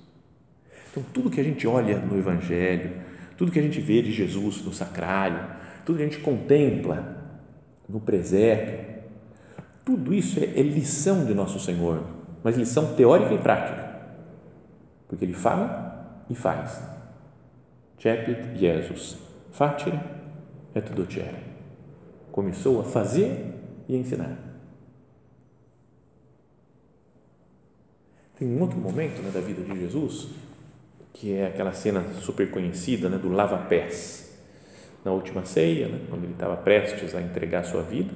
Então, 0.91 1.03
tudo 1.11 1.31
que 1.31 1.41
a 1.41 1.43
gente 1.43 1.65
olha 1.65 1.97
no 1.97 2.15
Evangelho, 2.19 2.91
tudo 3.35 3.51
que 3.51 3.57
a 3.57 3.63
gente 3.63 3.81
vê 3.81 4.03
de 4.03 4.11
Jesus 4.11 4.63
no 4.63 4.71
sacrário, 4.71 5.43
tudo 5.83 5.97
que 5.97 6.03
a 6.03 6.05
gente 6.05 6.19
contempla 6.19 7.17
no 7.87 7.99
presépio, 7.99 9.01
tudo 9.83 10.13
isso 10.13 10.39
é, 10.39 10.43
é 10.43 10.61
lição 10.61 11.25
de 11.25 11.33
nosso 11.33 11.59
Senhor, 11.59 12.05
mas 12.43 12.55
lição 12.55 12.93
teórica 12.93 13.33
e 13.33 13.39
prática 13.39 13.88
porque 15.09 15.25
ele 15.25 15.33
fala 15.33 16.23
e 16.29 16.35
faz. 16.35 16.81
Cepit 17.99 18.55
Jesus, 18.57 19.17
facere 19.51 19.99
et 20.73 20.93
docere. 20.93 21.35
Começou 22.31 22.79
a 22.79 22.83
fazer 22.83 23.55
e 23.89 23.95
a 23.95 23.97
ensinar. 23.97 24.37
Tem 28.37 28.47
um 28.47 28.61
outro 28.61 28.77
momento 28.77 29.21
né, 29.21 29.31
da 29.31 29.41
vida 29.41 29.61
de 29.63 29.77
Jesus, 29.77 30.29
que 31.11 31.33
é 31.33 31.47
aquela 31.47 31.73
cena 31.73 32.01
super 32.21 32.49
conhecida 32.49 33.09
né, 33.09 33.17
do 33.17 33.29
lava-pés. 33.29 34.39
Na 35.03 35.11
última 35.11 35.43
ceia, 35.43 35.89
né, 35.89 36.05
quando 36.09 36.23
ele 36.23 36.33
estava 36.33 36.55
prestes 36.55 37.13
a 37.15 37.21
entregar 37.21 37.61
a 37.61 37.63
sua 37.63 37.81
vida, 37.81 38.13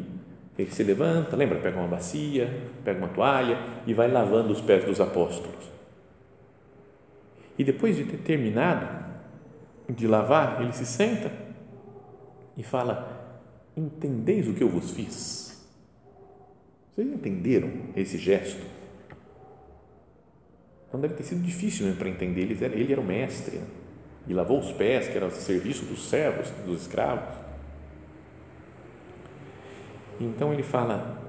ele 0.58 0.72
se 0.72 0.84
levanta, 0.84 1.36
lembra? 1.36 1.60
Pega 1.60 1.80
uma 1.80 1.88
bacia, 1.88 2.48
pega 2.86 3.00
uma 3.00 3.08
toalha 3.10 3.58
e 3.88 3.94
vai 3.94 4.10
lavando 4.10 4.54
os 4.54 4.62
pés 4.62 4.86
dos 4.86 5.02
apóstolos. 5.02 5.73
E 7.57 7.63
depois 7.63 7.95
de 7.95 8.05
ter 8.05 8.17
terminado 8.17 9.03
de 9.89 10.07
lavar, 10.07 10.62
ele 10.62 10.74
se 10.74 10.86
senta 10.86 11.31
e 12.57 12.63
fala: 12.63 13.41
Entendeis 13.75 14.48
o 14.48 14.53
que 14.53 14.63
eu 14.63 14.69
vos 14.69 14.91
fiz? 14.91 15.67
Vocês 16.91 17.07
entenderam 17.07 17.72
esse 17.95 18.17
gesto? 18.17 18.63
Então 20.88 21.00
deve 21.00 21.15
ter 21.15 21.24
sido 21.24 21.41
difícil 21.41 21.91
para 21.95 22.07
entender. 22.07 22.41
Ele 22.41 22.63
era, 22.63 22.75
ele 22.75 22.91
era 22.91 23.01
o 23.01 23.05
mestre 23.05 23.57
né? 23.57 23.65
e 24.27 24.33
lavou 24.33 24.60
os 24.60 24.72
pés, 24.72 25.07
que 25.07 25.17
era 25.17 25.25
o 25.25 25.31
serviço 25.31 25.86
dos 25.86 26.07
servos, 26.07 26.51
dos 26.65 26.83
escravos. 26.83 27.33
Então 30.19 30.53
ele 30.53 30.63
fala: 30.63 31.19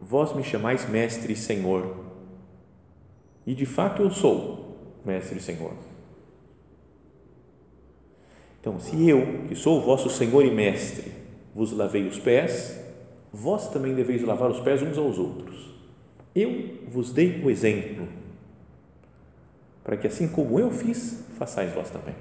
Vós 0.00 0.34
me 0.34 0.44
chamais 0.44 0.88
mestre 0.88 1.32
e 1.32 1.36
senhor, 1.36 2.04
e 3.46 3.54
de 3.54 3.64
fato 3.64 4.02
eu 4.02 4.10
sou 4.10 4.67
mestre 5.08 5.38
e 5.38 5.42
senhor. 5.42 5.72
Então, 8.60 8.78
se 8.78 9.08
eu, 9.08 9.44
que 9.48 9.56
sou 9.56 9.78
o 9.78 9.80
vosso 9.80 10.10
senhor 10.10 10.44
e 10.44 10.50
mestre, 10.50 11.12
vos 11.54 11.72
lavei 11.72 12.06
os 12.06 12.18
pés, 12.18 12.78
vós 13.32 13.68
também 13.68 13.94
deveis 13.94 14.22
lavar 14.22 14.50
os 14.50 14.60
pés 14.60 14.82
uns 14.82 14.96
aos 14.96 15.18
outros. 15.18 15.74
Eu 16.34 16.78
vos 16.86 17.12
dei 17.12 17.42
o 17.42 17.50
exemplo 17.50 18.06
para 19.88 19.96
que 19.96 20.06
assim 20.06 20.28
como 20.28 20.60
eu 20.60 20.70
fiz, 20.70 21.24
façais 21.38 21.72
vós 21.72 21.88
também. 21.88 22.14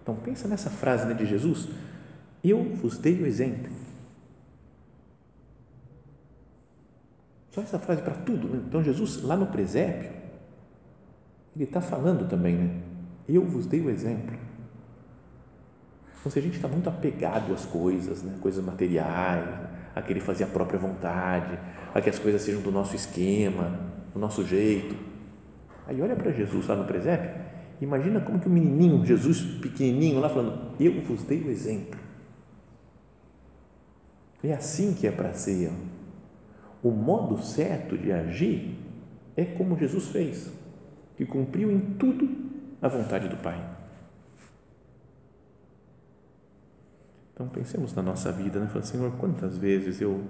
Então 0.00 0.14
pensa 0.14 0.46
nessa 0.46 0.70
frase 0.70 1.04
né, 1.04 1.14
de 1.14 1.26
Jesus, 1.26 1.68
eu 2.44 2.62
vos 2.76 2.96
dei 2.96 3.20
o 3.20 3.26
exemplo. 3.26 3.72
Só 7.52 7.60
essa 7.60 7.78
frase 7.78 8.02
para 8.02 8.14
tudo. 8.14 8.48
Né? 8.48 8.62
Então 8.66 8.82
Jesus 8.82 9.22
lá 9.22 9.36
no 9.36 9.46
presépio, 9.46 10.10
ele 11.54 11.64
está 11.64 11.80
falando 11.80 12.28
também, 12.28 12.56
né? 12.56 12.80
Eu 13.28 13.44
vos 13.44 13.66
dei 13.66 13.80
o 13.80 13.90
exemplo. 13.90 14.36
Então, 16.18 16.32
se 16.32 16.38
a 16.38 16.42
gente 16.42 16.56
está 16.56 16.66
muito 16.66 16.88
apegado 16.88 17.52
às 17.52 17.64
coisas, 17.64 18.22
né? 18.22 18.36
coisas 18.40 18.64
materiais, 18.64 19.48
a 19.94 20.00
querer 20.00 20.20
fazer 20.20 20.44
a 20.44 20.46
própria 20.46 20.78
vontade, 20.78 21.58
a 21.94 22.00
que 22.00 22.08
as 22.08 22.18
coisas 22.18 22.40
sejam 22.40 22.62
do 22.62 22.72
nosso 22.72 22.96
esquema, 22.96 23.78
do 24.14 24.18
nosso 24.18 24.44
jeito. 24.44 24.96
Aí 25.86 26.00
olha 26.00 26.16
para 26.16 26.32
Jesus 26.32 26.66
lá 26.66 26.74
no 26.74 26.84
presépio, 26.84 27.30
imagina 27.80 28.20
como 28.20 28.38
que 28.38 28.46
o 28.46 28.50
menininho, 28.50 29.04
Jesus 29.04 29.42
pequenininho 29.60 30.20
lá 30.20 30.28
falando, 30.28 30.74
eu 30.80 31.02
vos 31.02 31.22
dei 31.24 31.42
o 31.42 31.50
exemplo. 31.50 32.00
É 34.42 34.54
assim 34.54 34.94
que 34.94 35.06
é 35.06 35.10
para 35.10 35.34
ser. 35.34 35.70
O 36.82 36.90
modo 36.90 37.42
certo 37.42 37.96
de 37.96 38.10
agir 38.12 38.76
é 39.36 39.44
como 39.44 39.78
Jesus 39.78 40.08
fez, 40.08 40.50
que 41.16 41.24
cumpriu 41.24 41.70
em 41.70 41.80
tudo 41.94 42.28
a 42.80 42.88
vontade 42.88 43.28
do 43.28 43.36
Pai. 43.36 43.58
Então 47.32 47.48
pensemos 47.48 47.94
na 47.94 48.02
nossa 48.02 48.30
vida, 48.32 48.58
né? 48.60 48.66
Fala, 48.66 48.84
Senhor, 48.84 49.12
quantas 49.12 49.56
vezes 49.56 50.00
eu 50.00 50.22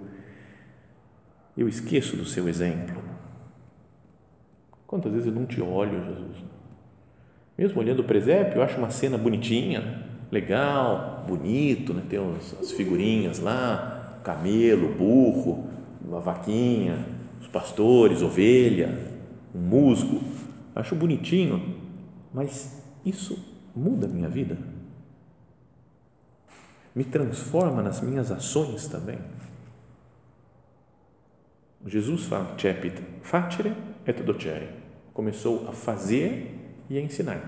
eu 1.54 1.68
esqueço 1.68 2.16
do 2.16 2.25
seu 2.25 2.49
exemplo 2.49 3.02
Quantas 4.92 5.11
vezes 5.11 5.26
eu 5.26 5.32
não 5.32 5.47
te 5.47 5.59
olho, 5.59 6.04
Jesus? 6.04 6.44
Mesmo 7.56 7.80
olhando 7.80 8.00
o 8.00 8.04
presépio, 8.04 8.59
eu 8.59 8.62
acho 8.62 8.76
uma 8.76 8.90
cena 8.90 9.16
bonitinha, 9.16 9.80
né? 9.80 10.02
legal, 10.30 11.25
bonito, 11.26 11.94
né? 11.94 12.02
tem 12.11 12.18
as 12.61 12.73
figurinhas 12.73 13.38
lá, 13.38 14.21
camelo, 14.23 14.94
burro, 14.94 15.66
uma 16.04 16.21
vaquinha, 16.21 17.06
os 17.40 17.49
pastores, 17.49 18.23
ovelha, 18.23 19.11
um 19.54 19.61
musgo, 19.61 20.21
acho 20.75 20.94
bonitinho, 20.94 21.80
mas 22.32 22.82
isso 23.04 23.38
muda 23.75 24.06
a 24.06 24.11
minha 24.11 24.28
vida? 24.28 24.59
Me 26.94 27.04
transforma 27.04 27.82
nas 27.82 28.00
minhas 28.00 28.30
ações 28.30 28.87
também? 28.87 29.18
Jesus 31.87 32.25
fala, 32.25 32.54
cepit 32.59 33.02
facere 33.23 33.75
et 34.06 34.23
docere 34.23 34.82
começou 35.12 35.68
a 35.68 35.73
fazer 35.73 36.59
e 36.88 36.99
a 36.99 37.00
ensinar. 37.00 37.40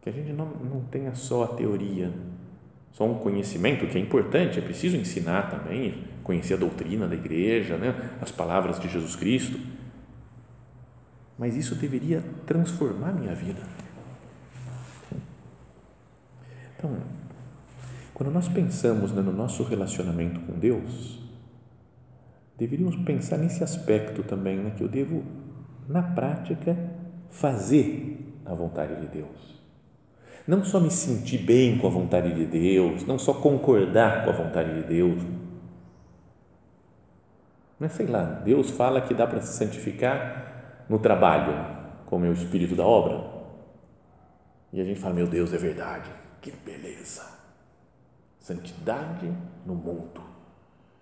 Que 0.00 0.10
a 0.10 0.12
gente 0.12 0.32
não, 0.32 0.46
não 0.46 0.80
tenha 0.84 1.14
só 1.14 1.44
a 1.44 1.48
teoria, 1.48 2.12
só 2.96 3.04
um 3.04 3.18
conhecimento 3.18 3.86
que 3.86 3.98
é 3.98 4.00
importante, 4.00 4.58
é 4.58 4.62
preciso 4.62 4.96
ensinar 4.96 5.50
também, 5.50 6.02
conhecer 6.24 6.54
a 6.54 6.56
doutrina 6.56 7.06
da 7.06 7.14
igreja, 7.14 7.76
né? 7.76 7.94
as 8.22 8.32
palavras 8.32 8.80
de 8.80 8.88
Jesus 8.88 9.14
Cristo, 9.14 9.60
mas 11.38 11.54
isso 11.54 11.74
deveria 11.74 12.24
transformar 12.46 13.12
minha 13.12 13.34
vida. 13.34 13.60
Então, 16.74 16.96
quando 18.14 18.32
nós 18.32 18.48
pensamos 18.48 19.12
né, 19.12 19.20
no 19.20 19.32
nosso 19.32 19.62
relacionamento 19.62 20.40
com 20.40 20.58
Deus, 20.58 21.20
deveríamos 22.56 22.96
pensar 22.96 23.36
nesse 23.36 23.62
aspecto 23.62 24.22
também, 24.22 24.56
né, 24.56 24.72
que 24.74 24.82
eu 24.82 24.88
devo, 24.88 25.22
na 25.86 26.02
prática, 26.02 26.74
fazer 27.28 28.40
a 28.46 28.54
vontade 28.54 28.98
de 29.02 29.08
Deus. 29.08 29.55
Não 30.46 30.64
só 30.64 30.78
me 30.78 30.90
sentir 30.90 31.38
bem 31.38 31.76
com 31.78 31.86
a 31.86 31.90
vontade 31.90 32.32
de 32.32 32.44
Deus, 32.44 33.04
não 33.04 33.18
só 33.18 33.34
concordar 33.34 34.24
com 34.24 34.30
a 34.30 34.32
vontade 34.32 34.82
de 34.82 34.88
Deus. 34.88 35.22
É, 37.80 37.88
sei 37.88 38.06
lá, 38.06 38.22
Deus 38.44 38.70
fala 38.70 39.00
que 39.00 39.12
dá 39.12 39.26
para 39.26 39.40
se 39.40 39.56
santificar 39.56 40.84
no 40.88 40.98
trabalho, 40.98 41.52
como 42.06 42.24
é 42.24 42.28
o 42.28 42.32
espírito 42.32 42.74
da 42.74 42.84
obra. 42.84 43.24
E 44.72 44.80
a 44.80 44.84
gente 44.84 45.00
fala, 45.00 45.14
meu 45.14 45.26
Deus, 45.26 45.52
é 45.52 45.58
verdade, 45.58 46.10
que 46.40 46.52
beleza. 46.64 47.24
Santidade 48.38 49.30
no 49.66 49.74
mundo 49.74 50.36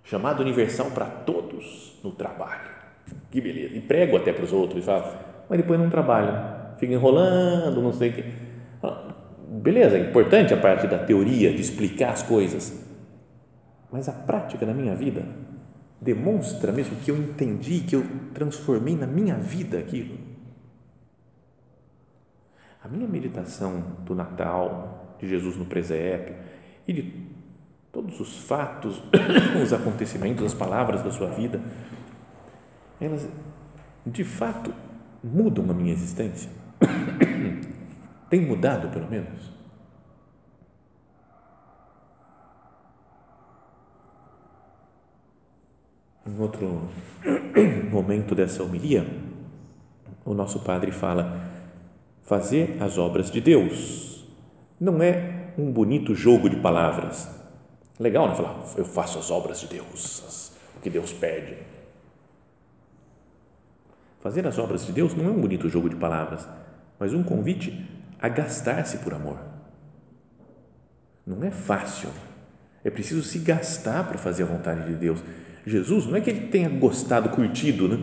chamado 0.04 0.40
universal 0.40 0.90
para 0.90 1.06
todos 1.06 1.98
no 2.04 2.12
trabalho. 2.12 2.70
Que 3.30 3.40
beleza. 3.40 3.74
E 3.74 3.80
prego 3.80 4.16
até 4.16 4.32
para 4.32 4.44
os 4.44 4.52
outros 4.52 4.82
e 4.82 4.86
falo, 4.86 5.12
mas 5.48 5.58
depois 5.58 5.80
não 5.80 5.90
trabalha, 5.90 6.74
fica 6.78 6.92
enrolando, 6.92 7.82
não 7.82 7.92
sei 7.92 8.10
o 8.10 8.12
quê. 8.12 8.24
Beleza, 9.62 9.96
é 9.96 10.00
importante 10.00 10.52
a 10.52 10.56
parte 10.56 10.88
da 10.88 10.98
teoria, 10.98 11.54
de 11.54 11.60
explicar 11.60 12.12
as 12.12 12.24
coisas, 12.24 12.76
mas 13.92 14.08
a 14.08 14.12
prática 14.12 14.66
na 14.66 14.74
minha 14.74 14.96
vida 14.96 15.24
demonstra 16.00 16.72
mesmo 16.72 16.96
que 16.96 17.10
eu 17.12 17.16
entendi, 17.16 17.80
que 17.80 17.94
eu 17.94 18.04
transformei 18.34 18.96
na 18.96 19.06
minha 19.06 19.36
vida 19.36 19.78
aquilo. 19.78 20.18
A 22.82 22.88
minha 22.88 23.06
meditação 23.06 23.80
do 24.00 24.12
Natal, 24.12 25.16
de 25.20 25.28
Jesus 25.28 25.56
no 25.56 25.66
presépio 25.66 26.34
e 26.88 26.92
de 26.92 27.14
todos 27.92 28.18
os 28.18 28.38
fatos, 28.38 29.00
os 29.62 29.72
acontecimentos, 29.72 30.44
as 30.44 30.54
palavras 30.54 31.00
da 31.00 31.12
sua 31.12 31.28
vida, 31.28 31.60
elas 33.00 33.24
de 34.04 34.24
fato 34.24 34.74
mudam 35.22 35.70
a 35.70 35.74
minha 35.74 35.92
existência? 35.92 36.50
Tem 38.34 38.40
mudado, 38.40 38.88
pelo 38.88 39.08
menos? 39.08 39.48
Em 46.26 46.40
outro 46.40 46.88
momento 47.92 48.34
dessa 48.34 48.64
homilia, 48.64 49.06
o 50.24 50.34
nosso 50.34 50.64
padre 50.64 50.90
fala: 50.90 51.48
fazer 52.22 52.76
as 52.82 52.98
obras 52.98 53.30
de 53.30 53.40
Deus 53.40 54.26
não 54.80 55.00
é 55.00 55.52
um 55.56 55.70
bonito 55.70 56.12
jogo 56.12 56.50
de 56.50 56.56
palavras 56.56 57.32
Legal, 58.00 58.30
né? 58.30 58.34
Falar, 58.34 58.64
eu 58.76 58.84
faço 58.84 59.16
as 59.16 59.30
obras 59.30 59.60
de 59.60 59.68
Deus, 59.68 60.50
o 60.76 60.80
que 60.80 60.90
Deus 60.90 61.12
pede. 61.12 61.56
Fazer 64.18 64.44
as 64.44 64.58
obras 64.58 64.84
de 64.84 64.90
Deus 64.90 65.14
não 65.14 65.26
é 65.26 65.30
um 65.30 65.40
bonito 65.40 65.68
jogo 65.68 65.88
de 65.88 65.94
palavras, 65.94 66.48
mas 66.98 67.14
um 67.14 67.22
convite 67.22 67.94
a 68.24 68.28
gastar-se 68.30 68.96
por 68.98 69.12
amor. 69.12 69.38
Não 71.26 71.44
é 71.44 71.50
fácil. 71.50 72.08
É 72.82 72.88
preciso 72.88 73.22
se 73.22 73.38
gastar 73.38 74.08
para 74.08 74.16
fazer 74.16 74.44
a 74.44 74.46
vontade 74.46 74.86
de 74.86 74.94
Deus. 74.94 75.22
Jesus, 75.66 76.06
não 76.06 76.16
é 76.16 76.22
que 76.22 76.30
ele 76.30 76.48
tenha 76.48 76.70
gostado, 76.70 77.28
curtido, 77.28 77.86
né? 77.86 77.98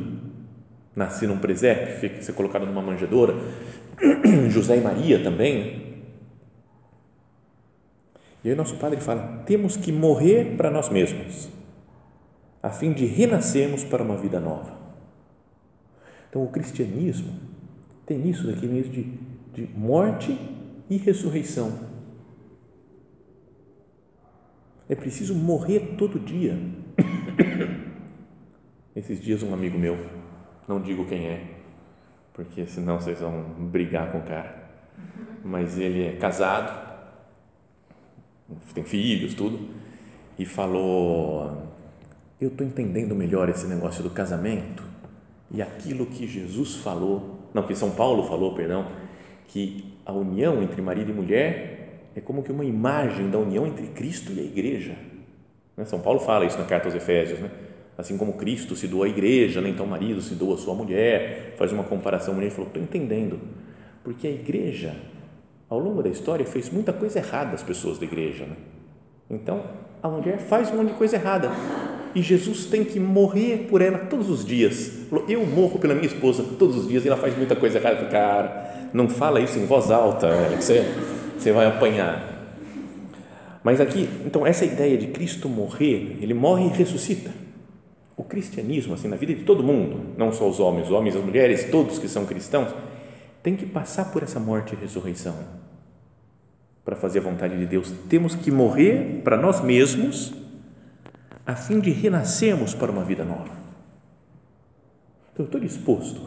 Nascer 0.95 1.27
num 1.27 1.39
presépio, 1.39 2.23
ser 2.23 2.33
colocado 2.33 2.67
numa 2.67 2.83
manjedoura. 2.83 3.33
José 4.51 4.77
e 4.77 4.81
Maria 4.81 5.23
também, 5.23 6.03
e 8.43 8.49
aí 8.49 8.55
nosso 8.55 8.75
padre 8.75 9.01
fala: 9.01 9.41
temos 9.47 9.75
que 9.75 9.91
morrer 9.91 10.55
para 10.55 10.69
nós 10.69 10.87
mesmos. 10.89 11.49
a 12.61 12.69
fim 12.69 12.93
de 12.93 13.07
renascermos 13.07 13.83
para 13.83 14.03
uma 14.03 14.17
vida 14.17 14.39
nova. 14.39 14.77
Então, 16.29 16.43
o 16.43 16.51
cristianismo 16.51 17.39
tem 18.05 18.29
isso 18.29 18.45
daqui 18.45 18.67
mesmo 18.67 18.93
de, 18.93 19.03
de 19.53 19.67
morte 19.75 20.37
e 20.89 20.97
ressurreição. 20.97 21.91
É 24.89 24.95
preciso 24.95 25.33
morrer 25.33 25.95
todo 25.97 26.19
dia. 26.19 26.57
Esses 28.95 29.21
dias, 29.21 29.41
um 29.41 29.53
amigo 29.53 29.77
meu, 29.77 29.97
não 30.67 30.81
digo 30.81 31.05
quem 31.05 31.25
é, 31.27 31.43
porque 32.33 32.65
senão 32.65 32.99
vocês 32.99 33.19
vão 33.19 33.41
brigar 33.71 34.11
com 34.11 34.17
o 34.17 34.23
cara, 34.23 34.69
mas 35.43 35.77
ele 35.77 36.03
é 36.03 36.15
casado, 36.17 36.89
tem 38.73 38.83
filhos, 38.83 39.33
tudo, 39.33 39.69
e 40.37 40.45
falou: 40.45 41.67
Eu 42.39 42.49
estou 42.49 42.67
entendendo 42.67 43.15
melhor 43.15 43.47
esse 43.47 43.65
negócio 43.65 44.03
do 44.03 44.09
casamento 44.09 44.91
e 45.53 45.61
aquilo 45.61 46.05
que 46.05 46.25
Jesus 46.25 46.75
falou, 46.75 47.49
não, 47.53 47.63
que 47.63 47.75
São 47.75 47.91
Paulo 47.91 48.23
falou, 48.23 48.55
perdão, 48.55 48.87
que 49.51 49.83
a 50.05 50.13
união 50.13 50.63
entre 50.63 50.81
marido 50.81 51.11
e 51.11 51.13
mulher 51.13 52.09
é 52.15 52.21
como 52.21 52.41
que 52.41 52.51
uma 52.51 52.63
imagem 52.63 53.29
da 53.29 53.37
união 53.37 53.67
entre 53.67 53.87
Cristo 53.87 54.31
e 54.31 54.39
a 54.39 54.43
igreja. 54.43 54.95
Né? 55.75 55.83
São 55.83 55.99
Paulo 55.99 56.19
fala 56.19 56.45
isso 56.45 56.57
na 56.57 56.63
carta 56.63 56.87
aos 56.87 56.95
Efésios, 56.95 57.39
né? 57.39 57.51
assim 57.97 58.17
como 58.17 58.33
Cristo 58.33 58.75
se 58.77 58.87
doa 58.87 59.05
à 59.05 59.09
igreja, 59.09 59.59
né? 59.59 59.69
então 59.69 59.85
o 59.85 59.89
marido 59.89 60.21
se 60.21 60.35
doa 60.35 60.55
à 60.55 60.57
sua 60.57 60.73
mulher, 60.73 61.53
faz 61.57 61.71
uma 61.73 61.83
comparação, 61.83 62.33
mulher 62.33 62.49
falou, 62.49 62.67
estou 62.67 62.81
entendendo, 62.81 63.39
porque 64.03 64.25
a 64.25 64.31
igreja, 64.31 64.95
ao 65.69 65.77
longo 65.77 66.01
da 66.01 66.09
história, 66.09 66.45
fez 66.45 66.69
muita 66.69 66.93
coisa 66.93 67.19
errada 67.19 67.53
as 67.53 67.61
pessoas 67.61 67.99
da 67.99 68.05
igreja, 68.05 68.45
né? 68.45 68.55
então 69.29 69.63
a 70.01 70.07
mulher 70.07 70.37
faz 70.39 70.71
um 70.71 70.77
monte 70.77 70.93
de 70.93 70.97
coisa 70.97 71.17
errada, 71.17 71.51
e 72.13 72.21
Jesus 72.21 72.65
tem 72.65 72.83
que 72.83 72.99
morrer 72.99 73.67
por 73.69 73.81
ela 73.81 73.99
todos 73.99 74.29
os 74.29 74.45
dias, 74.45 74.91
eu 75.27 75.45
morro 75.45 75.79
pela 75.79 75.93
minha 75.93 76.07
esposa 76.07 76.43
todos 76.57 76.77
os 76.77 76.87
dias, 76.87 77.03
e 77.05 77.07
ela 77.07 77.17
faz 77.17 77.37
muita 77.37 77.55
coisa 77.55 77.77
errada, 77.77 78.05
cara, 78.05 78.89
não 78.93 79.09
fala 79.09 79.39
isso 79.39 79.57
em 79.59 79.65
voz 79.65 79.91
alta, 79.91 80.29
você, 80.57 80.85
você 81.37 81.51
vai 81.51 81.65
apanhar, 81.65 82.31
mas 83.63 83.79
aqui, 83.79 84.09
então, 84.25 84.45
essa 84.45 84.65
ideia 84.65 84.97
de 84.97 85.07
Cristo 85.07 85.47
morrer, 85.47 86.17
ele 86.19 86.33
morre 86.33 86.65
e 86.65 86.69
ressuscita. 86.69 87.31
O 88.17 88.23
cristianismo, 88.23 88.93
assim, 88.93 89.07
na 89.07 89.15
vida 89.15 89.33
de 89.33 89.43
todo 89.43 89.63
mundo, 89.63 89.99
não 90.17 90.31
só 90.31 90.49
os 90.49 90.59
homens, 90.59 90.87
os 90.87 90.91
homens, 90.91 91.15
as 91.15 91.23
mulheres, 91.23 91.69
todos 91.69 91.99
que 91.99 92.07
são 92.07 92.25
cristãos, 92.25 92.73
tem 93.43 93.55
que 93.55 93.65
passar 93.65 94.11
por 94.11 94.23
essa 94.23 94.39
morte 94.39 94.73
e 94.73 94.75
ressurreição. 94.75 95.35
Para 96.83 96.95
fazer 96.95 97.19
a 97.19 97.21
vontade 97.21 97.57
de 97.57 97.65
Deus. 97.65 97.93
Temos 98.09 98.33
que 98.33 98.49
morrer 98.49 99.21
para 99.23 99.37
nós 99.37 99.61
mesmos, 99.61 100.33
a 101.45 101.55
fim 101.55 101.79
de 101.79 101.91
renascermos 101.91 102.73
para 102.73 102.91
uma 102.91 103.03
vida 103.03 103.23
nova. 103.23 103.51
Então, 105.33 105.43
eu 105.43 105.45
estou 105.45 105.59
disposto 105.59 106.21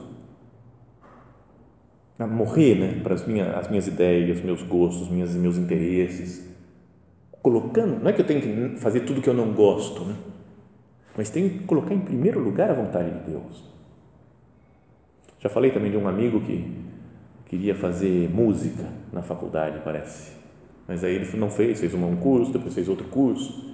a 2.19 2.27
morrer 2.27 2.75
né, 2.77 3.01
para 3.03 3.15
as 3.15 3.27
minhas, 3.27 3.55
as 3.57 3.69
minhas 3.69 3.87
ideias, 3.87 4.41
meus 4.41 4.63
gostos, 4.63 5.09
minhas, 5.09 5.35
meus 5.35 5.57
interesses, 5.57 6.49
colocando, 7.43 8.01
não 8.01 8.09
é 8.09 8.13
que 8.13 8.21
eu 8.21 8.27
tenho 8.27 8.41
que 8.41 8.81
fazer 8.81 9.01
tudo 9.01 9.21
que 9.21 9.29
eu 9.29 9.35
não 9.35 9.53
gosto, 9.53 10.05
né? 10.05 10.17
mas 11.17 11.31
tem 11.31 11.49
que 11.49 11.65
colocar 11.65 11.95
em 11.95 12.01
primeiro 12.01 12.41
lugar 12.41 12.71
a 12.71 12.75
vontade 12.75 13.11
de 13.11 13.31
Deus. 13.31 13.65
Já 15.39 15.49
falei 15.49 15.71
também 15.71 15.91
de 15.91 15.97
um 15.97 16.09
amigo 16.09 16.41
que 16.41 16.73
queria 17.47 17.75
fazer 17.75 18.31
música 18.31 18.85
na 19.13 19.23
faculdade, 19.23 19.81
parece. 19.85 20.33
Mas 20.89 21.05
aí 21.05 21.15
ele 21.15 21.37
não 21.37 21.51
fez, 21.51 21.81
fez 21.81 21.95
um 21.95 22.17
curso, 22.17 22.53
depois 22.53 22.75
fez 22.75 22.89
outro 22.89 23.07
curso. 23.09 23.74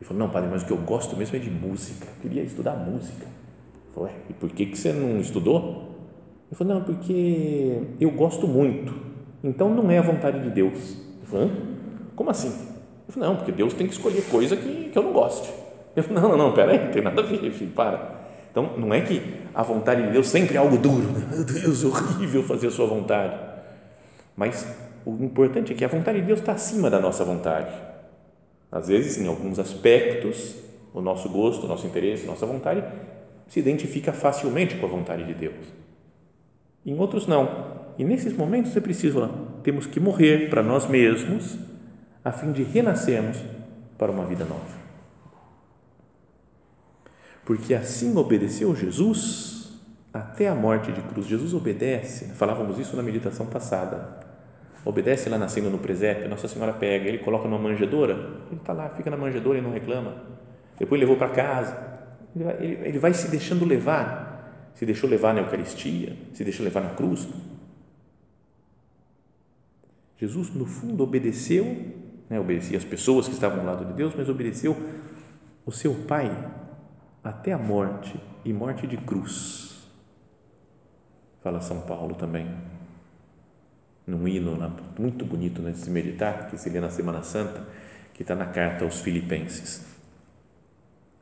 Ele 0.00 0.08
falou: 0.08 0.24
Não, 0.24 0.30
padre, 0.30 0.48
mas 0.50 0.62
o 0.62 0.66
que 0.66 0.72
eu 0.72 0.78
gosto 0.78 1.16
mesmo 1.16 1.36
é 1.36 1.38
de 1.38 1.50
música. 1.50 2.06
Eu 2.06 2.22
queria 2.22 2.42
estudar 2.42 2.74
música. 2.76 3.26
Ele 3.26 3.94
falou: 3.94 4.10
E 4.28 4.32
por 4.32 4.50
que, 4.50 4.66
que 4.66 4.78
você 4.78 4.92
não 4.92 5.20
estudou? 5.20 5.90
Ele 6.48 6.56
falou: 6.56 6.74
Não, 6.74 6.84
porque 6.84 7.82
eu 8.00 8.10
gosto 8.10 8.46
muito. 8.46 8.92
Então 9.42 9.72
não 9.72 9.90
é 9.90 9.98
a 9.98 10.02
vontade 10.02 10.40
de 10.40 10.50
Deus. 10.50 10.96
Ele 11.18 11.26
falou: 11.26 11.46
Hã? 11.46 11.50
Como 12.16 12.30
assim? 12.30 12.48
Ele 12.48 13.12
falou: 13.12 13.28
Não, 13.28 13.36
porque 13.36 13.52
Deus 13.52 13.74
tem 13.74 13.86
que 13.86 13.92
escolher 13.92 14.22
coisa 14.30 14.56
que, 14.56 14.90
que 14.90 14.98
eu 14.98 15.02
não 15.02 15.12
goste. 15.12 15.52
Eu 15.94 16.04
falei, 16.04 16.22
não, 16.22 16.30
não, 16.30 16.38
não, 16.38 16.52
peraí, 16.52 16.78
não 16.78 16.92
tem 16.92 17.02
nada 17.02 17.20
a 17.20 17.24
ver, 17.24 17.50
filho, 17.50 17.72
para. 17.72 18.20
Então, 18.50 18.76
não 18.76 18.92
é 18.94 19.00
que 19.00 19.22
a 19.54 19.62
vontade 19.62 20.02
de 20.02 20.10
Deus 20.10 20.28
sempre 20.28 20.56
é 20.56 20.58
algo 20.58 20.76
duro, 20.76 21.06
né? 21.12 21.26
meu 21.30 21.44
Deus, 21.44 21.84
horrível 21.84 22.42
fazer 22.44 22.68
a 22.68 22.70
sua 22.70 22.86
vontade. 22.86 23.36
Mas 24.36 24.66
o 25.04 25.12
importante 25.22 25.72
é 25.72 25.76
que 25.76 25.84
a 25.84 25.88
vontade 25.88 26.20
de 26.20 26.26
Deus 26.26 26.40
está 26.40 26.52
acima 26.52 26.88
da 26.88 27.00
nossa 27.00 27.24
vontade. 27.24 27.72
Às 28.70 28.88
vezes, 28.88 29.18
em 29.18 29.26
alguns 29.26 29.58
aspectos, 29.58 30.56
o 30.92 31.00
nosso 31.00 31.28
gosto, 31.28 31.64
o 31.64 31.68
nosso 31.68 31.86
interesse, 31.86 32.24
a 32.24 32.28
nossa 32.28 32.46
vontade 32.46 32.84
se 33.48 33.58
identifica 33.58 34.12
facilmente 34.12 34.76
com 34.76 34.86
a 34.86 34.88
vontade 34.88 35.24
de 35.24 35.34
Deus. 35.34 35.66
Em 36.86 36.98
outros, 36.98 37.26
não. 37.26 37.80
E 37.98 38.04
nesses 38.04 38.32
momentos 38.32 38.76
é 38.76 38.80
preciso, 38.80 39.28
temos 39.62 39.86
que 39.86 40.00
morrer 40.00 40.48
para 40.48 40.62
nós 40.62 40.88
mesmos, 40.88 41.58
a 42.24 42.30
fim 42.32 42.52
de 42.52 42.62
renascermos 42.62 43.38
para 43.98 44.12
uma 44.12 44.24
vida 44.24 44.44
nova 44.44 44.80
porque 47.50 47.74
assim 47.74 48.16
obedeceu 48.16 48.76
Jesus 48.76 49.72
até 50.14 50.46
a 50.46 50.54
morte 50.54 50.92
de 50.92 51.02
cruz. 51.02 51.26
Jesus 51.26 51.52
obedece, 51.52 52.26
falávamos 52.26 52.78
isso 52.78 52.94
na 52.94 53.02
meditação 53.02 53.44
passada. 53.46 54.29
Obedece 54.84 55.28
lá 55.28 55.36
nascendo 55.36 55.68
no 55.68 55.78
presépio, 55.78 56.28
Nossa 56.28 56.48
Senhora 56.48 56.72
pega, 56.72 57.06
ele 57.06 57.18
coloca 57.18 57.46
numa 57.46 57.58
manjedoura, 57.58 58.14
ele 58.50 58.60
está 58.60 58.72
lá, 58.72 58.88
fica 58.88 59.10
na 59.10 59.16
manjedoura 59.16 59.58
e 59.58 59.62
não 59.62 59.70
reclama. 59.70 60.14
Depois 60.78 60.98
levou 60.98 61.16
para 61.16 61.28
casa, 61.28 61.76
ele 62.34 62.44
vai, 62.44 62.56
ele, 62.60 62.88
ele 62.88 62.98
vai 62.98 63.12
se 63.12 63.28
deixando 63.28 63.66
levar, 63.66 64.70
se 64.74 64.86
deixou 64.86 65.08
levar 65.08 65.34
na 65.34 65.40
Eucaristia, 65.40 66.16
se 66.32 66.42
deixou 66.42 66.64
levar 66.64 66.80
na 66.80 66.90
cruz. 66.90 67.28
Jesus, 70.16 70.54
no 70.54 70.64
fundo, 70.64 71.02
obedeceu, 71.02 71.64
né, 72.28 72.40
obedecia 72.40 72.78
as 72.78 72.84
pessoas 72.84 73.26
que 73.26 73.34
estavam 73.34 73.60
ao 73.60 73.66
lado 73.66 73.84
de 73.84 73.92
Deus, 73.92 74.14
mas 74.16 74.28
obedeceu 74.28 74.76
o 75.66 75.72
seu 75.72 75.94
Pai 76.06 76.30
até 77.22 77.52
a 77.52 77.58
morte 77.58 78.18
e 78.44 78.52
morte 78.52 78.86
de 78.86 78.96
cruz. 78.96 79.86
Fala 81.40 81.60
São 81.60 81.82
Paulo 81.82 82.14
também, 82.14 82.46
num 84.10 84.26
hino 84.26 84.56
muito 84.98 85.24
bonito 85.24 85.62
né, 85.62 85.70
de 85.70 85.78
se 85.78 85.90
meditar, 85.90 86.50
que 86.50 86.58
se 86.58 86.68
lê 86.68 86.80
na 86.80 86.90
Semana 86.90 87.22
Santa, 87.22 87.62
que 88.12 88.22
está 88.22 88.34
na 88.34 88.46
carta 88.46 88.84
aos 88.84 89.00
Filipenses. 89.00 89.84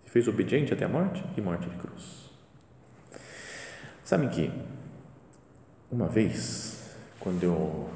Se 0.04 0.10
fez 0.10 0.26
obediente 0.26 0.72
até 0.72 0.84
a 0.84 0.88
morte 0.88 1.22
e 1.36 1.40
morte 1.40 1.68
de 1.68 1.76
cruz. 1.76 2.28
Sabe 4.04 4.28
que 4.28 4.50
uma 5.90 6.08
vez, 6.08 6.96
quando 7.20 7.42
eu, 7.42 7.90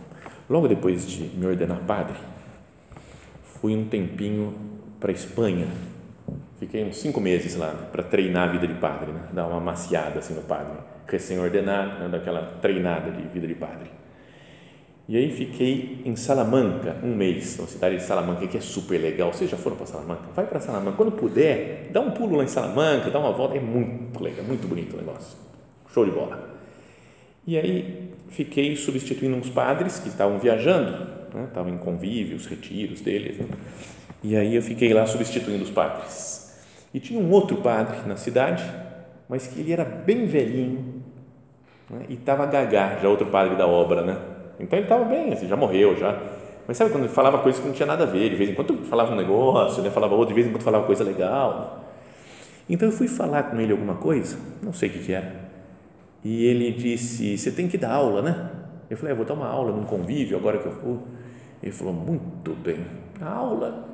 logo 0.49 0.69
depois 0.69 1.07
de 1.07 1.25
me 1.37 1.47
ordenar 1.47 1.81
padre, 1.81 2.19
fui 3.61 3.75
um 3.75 3.89
tempinho 3.89 4.55
para 5.01 5.11
a 5.11 5.15
Espanha 5.15 5.69
Fiquei 6.63 6.85
uns 6.85 6.99
cinco 6.99 7.21
meses 7.21 7.57
lá 7.57 7.73
né, 7.73 7.89
para 7.91 8.05
treinar 8.05 8.49
a 8.49 8.53
vida 8.53 8.69
de 8.69 8.75
padre, 8.75 9.11
né? 9.11 9.23
dar 9.33 9.49
uma 9.49 9.59
maciada 9.59 10.21
assim 10.21 10.33
no 10.33 10.43
padre, 10.43 10.79
recém-ordenado, 11.09 11.99
né? 11.99 12.09
daquela 12.09 12.41
treinada 12.63 13.11
de 13.11 13.21
vida 13.23 13.49
de 13.49 13.55
padre. 13.57 13.91
E 15.09 15.17
aí 15.17 15.31
fiquei 15.31 16.01
em 16.05 16.15
Salamanca 16.15 16.97
um 17.03 17.15
mês, 17.15 17.59
na 17.59 17.67
cidade 17.67 17.97
de 17.97 18.03
Salamanca, 18.03 18.47
que 18.47 18.57
é 18.57 18.61
super 18.61 19.01
legal. 19.01 19.33
Vocês 19.33 19.51
já 19.51 19.57
foram 19.57 19.77
para 19.77 19.87
Salamanca? 19.87 20.23
Vai 20.35 20.47
para 20.47 20.61
Salamanca. 20.61 20.97
Quando 20.97 21.13
puder, 21.13 21.89
dá 21.91 22.01
um 22.01 22.13
pulo 22.13 22.37
lá 22.37 22.45
em 22.45 22.49
Salamanca, 22.49 23.11
dá 23.11 23.19
uma 23.19 23.33
volta. 23.33 23.57
É 23.57 23.61
muito 23.61 24.23
legal, 24.23 24.45
muito 24.45 24.67
bonito 24.69 24.95
o 24.95 24.97
negócio. 24.97 25.37
Show 25.93 26.05
de 26.05 26.13
bola. 26.13 26.51
E 27.45 27.59
aí 27.59 28.11
fiquei 28.29 28.77
substituindo 28.77 29.37
uns 29.37 29.51
padres 29.51 29.99
que 29.99 30.09
estavam 30.09 30.39
viajando, 30.39 30.93
né? 31.35 31.47
estavam 31.49 31.75
em 31.75 31.79
convívios, 31.79 32.47
retiros 32.47 33.01
deles. 33.01 33.39
Né? 33.39 33.47
E 34.23 34.37
aí 34.37 34.55
eu 34.55 34.63
fiquei 34.63 34.95
lá 34.95 35.05
substituindo 35.05 35.65
os 35.65 35.71
padres. 35.71 36.63
E 36.95 37.01
tinha 37.01 37.19
um 37.19 37.31
outro 37.31 37.57
padre 37.57 38.07
na 38.07 38.17
cidade, 38.17 38.63
mas 39.29 39.49
que 39.49 39.59
ele 39.59 39.73
era 39.73 39.85
bem 39.85 40.27
velhinho 40.27 41.03
né? 41.91 42.07
e 42.09 42.15
estava 42.15 42.47
gagá, 42.47 42.99
já 43.03 43.09
outro 43.09 43.27
padre 43.27 43.57
da 43.57 43.67
obra, 43.67 44.03
né? 44.03 44.32
Então 44.59 44.79
ele 44.79 44.87
estava 44.87 45.05
bem, 45.05 45.33
assim, 45.33 45.49
já 45.49 45.57
morreu, 45.57 45.97
já. 45.97 46.21
Mas 46.67 46.77
sabe 46.77 46.91
quando 46.91 47.05
ele 47.05 47.13
falava 47.13 47.39
coisas 47.39 47.61
que 47.61 47.67
não 47.67 47.75
tinha 47.75 47.87
nada 47.87 48.05
a 48.05 48.07
ver, 48.07 48.31
de 48.31 48.37
vez 48.37 48.51
em 48.51 48.55
quando 48.55 48.85
falava 48.85 49.13
um 49.13 49.17
negócio, 49.17 49.83
né? 49.83 49.91
falava 49.91 50.15
outro, 50.15 50.29
de 50.29 50.35
vez 50.35 50.47
em 50.47 50.51
quando 50.51 50.63
falava 50.63 50.87
coisa 50.87 51.03
legal. 51.03 51.85
Então 52.69 52.89
eu 52.89 52.93
fui 52.93 53.09
falar 53.09 53.45
com 53.45 53.61
ele 53.61 53.73
alguma 53.73 53.95
coisa, 53.95 54.39
não 54.63 54.73
sei 54.73 54.89
o 54.89 54.93
que, 54.93 54.99
que 55.01 55.13
era, 55.13 55.51
e 56.25 56.45
ele 56.47 56.71
disse: 56.73 57.37
Você 57.37 57.51
tem 57.51 57.67
que 57.67 57.77
dar 57.77 57.93
aula, 57.93 58.23
né? 58.23 58.51
Eu 58.89 58.97
falei: 58.97 59.13
ah, 59.13 59.17
Vou 59.17 59.25
dar 59.25 59.35
uma 59.35 59.49
aula 59.49 59.73
num 59.73 59.85
convívio 59.85 60.37
agora 60.37 60.59
que 60.59 60.67
eu 60.67 60.73
vou. 60.73 61.03
Ele 61.61 61.73
falou: 61.73 61.93
Muito 61.93 62.53
bem, 62.55 62.87
a 63.21 63.29
aula 63.29 63.93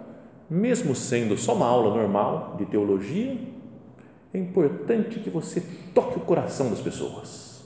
mesmo 0.48 0.94
sendo 0.94 1.36
só 1.36 1.54
uma 1.54 1.66
aula 1.66 1.94
normal 1.94 2.56
de 2.56 2.64
teologia, 2.66 3.36
é 4.32 4.38
importante 4.38 5.20
que 5.20 5.28
você 5.28 5.62
toque 5.94 6.18
o 6.18 6.22
coração 6.22 6.70
das 6.70 6.80
pessoas, 6.80 7.64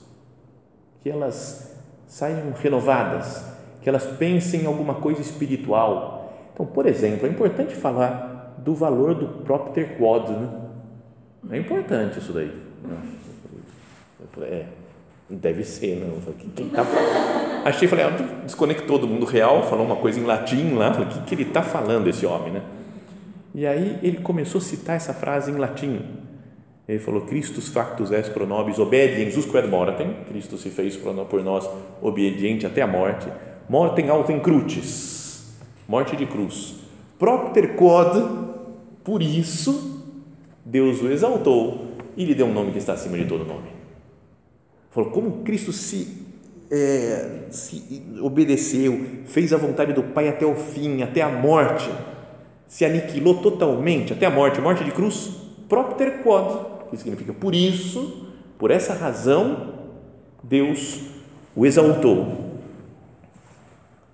que 1.01 1.09
elas 1.09 1.72
saiam 2.13 2.51
renovadas, 2.51 3.43
que 3.81 3.89
elas 3.89 4.05
pensem 4.05 4.61
em 4.61 4.65
alguma 4.67 4.93
coisa 4.93 5.19
espiritual. 5.19 6.31
Então, 6.53 6.63
por 6.63 6.85
exemplo, 6.85 7.25
é 7.25 7.29
importante 7.31 7.73
falar 7.73 8.53
do 8.59 8.75
valor 8.75 9.15
do 9.15 9.27
propter 9.43 9.97
quod, 9.97 10.29
né? 10.29 10.47
É 11.49 11.57
importante 11.57 12.19
isso 12.19 12.31
daí. 12.31 12.53
É, 14.41 14.65
deve 15.27 15.63
ser, 15.63 16.05
não. 16.05 16.33
Quem 16.55 16.69
tá 16.69 16.85
falando? 16.85 17.65
Achei, 17.65 17.87
falei, 17.87 18.05
ah, 18.05 18.09
desconectou 18.43 18.99
do 18.99 19.07
mundo 19.07 19.25
real, 19.25 19.63
falou 19.63 19.83
uma 19.83 19.95
coisa 19.95 20.19
em 20.19 20.23
latim 20.23 20.75
lá, 20.75 20.93
falei, 20.93 21.07
o 21.07 21.11
que, 21.11 21.19
que 21.21 21.33
ele 21.33 21.43
está 21.49 21.63
falando, 21.63 22.07
esse 22.07 22.27
homem, 22.27 22.51
né? 22.51 22.61
E 23.55 23.65
aí 23.65 23.97
ele 24.03 24.19
começou 24.19 24.59
a 24.59 24.63
citar 24.63 24.97
essa 24.97 25.15
frase 25.15 25.49
em 25.49 25.55
latim. 25.55 25.99
Ele 26.87 26.99
falou, 26.99 27.21
Christus 27.21 27.69
factus 27.69 28.11
est 28.11 28.31
pro 28.33 28.45
nobis 28.45 28.77
obediens. 28.77 29.37
Usque 29.37 29.61
mortem, 29.61 30.15
Cristo 30.27 30.57
se 30.57 30.69
fez 30.69 30.97
por 30.97 31.43
nós 31.43 31.69
obediente 32.01 32.65
até 32.65 32.81
a 32.81 32.87
morte, 32.87 33.27
mortem 33.69 34.09
autem 34.09 34.39
crucis, 34.39 35.53
morte 35.87 36.15
de 36.15 36.25
cruz, 36.25 36.75
propter 37.17 37.75
quod, 37.75 38.21
por 39.03 39.21
isso 39.21 40.01
Deus 40.65 41.01
o 41.01 41.09
exaltou 41.09 41.87
e 42.17 42.25
lhe 42.25 42.35
deu 42.35 42.47
um 42.47 42.53
nome 42.53 42.71
que 42.71 42.77
está 42.77 42.93
acima 42.93 43.17
de 43.17 43.25
todo 43.25 43.45
nome. 43.45 43.71
Falou, 44.91 45.09
como 45.09 45.43
Cristo 45.43 45.71
se, 45.71 46.25
é, 46.69 47.45
se 47.49 48.03
obedeceu, 48.21 48.99
fez 49.25 49.53
a 49.53 49.57
vontade 49.57 49.93
do 49.93 50.03
Pai 50.03 50.27
até 50.27 50.45
o 50.45 50.55
fim, 50.55 51.01
até 51.01 51.21
a 51.21 51.29
morte, 51.29 51.89
se 52.67 52.85
aniquilou 52.85 53.35
totalmente 53.35 54.13
até 54.13 54.25
a 54.25 54.29
morte, 54.29 54.61
morte 54.61 54.83
de 54.83 54.91
cruz, 54.91 55.31
propter 55.67 56.21
quod, 56.21 56.72
que 56.89 56.97
significa 56.97 57.33
por 57.33 57.53
isso, 57.53 58.27
por 58.57 58.71
essa 58.71 58.93
razão, 58.93 59.73
Deus 60.43 61.01
o 61.55 61.65
exaltou. 61.65 62.51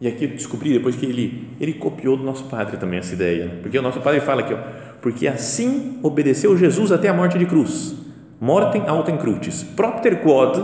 E 0.02 0.08
aqui 0.08 0.26
eu 0.26 0.30
descobri 0.30 0.72
depois 0.74 0.96
que 0.96 1.06
ele, 1.06 1.50
ele 1.60 1.74
copiou 1.74 2.16
do 2.16 2.24
nosso 2.24 2.46
padre 2.46 2.78
também 2.78 3.00
essa 3.00 3.14
ideia, 3.14 3.46
né? 3.46 3.60
porque 3.62 3.78
o 3.78 3.82
nosso 3.82 4.00
padre 4.00 4.22
fala 4.22 4.42
aqui, 4.42 4.54
ó, 4.54 4.58
porque 5.02 5.28
assim 5.28 6.00
obedeceu 6.02 6.58
Jesus 6.58 6.92
até 6.92 7.10
a 7.10 7.14
morte 7.14 7.38
de 7.38 7.46
cruz, 7.46 7.96
mortem 8.40 8.84
autem 8.88 9.18
crucis, 9.18 9.64
propter 9.64 10.22
quod 10.22 10.64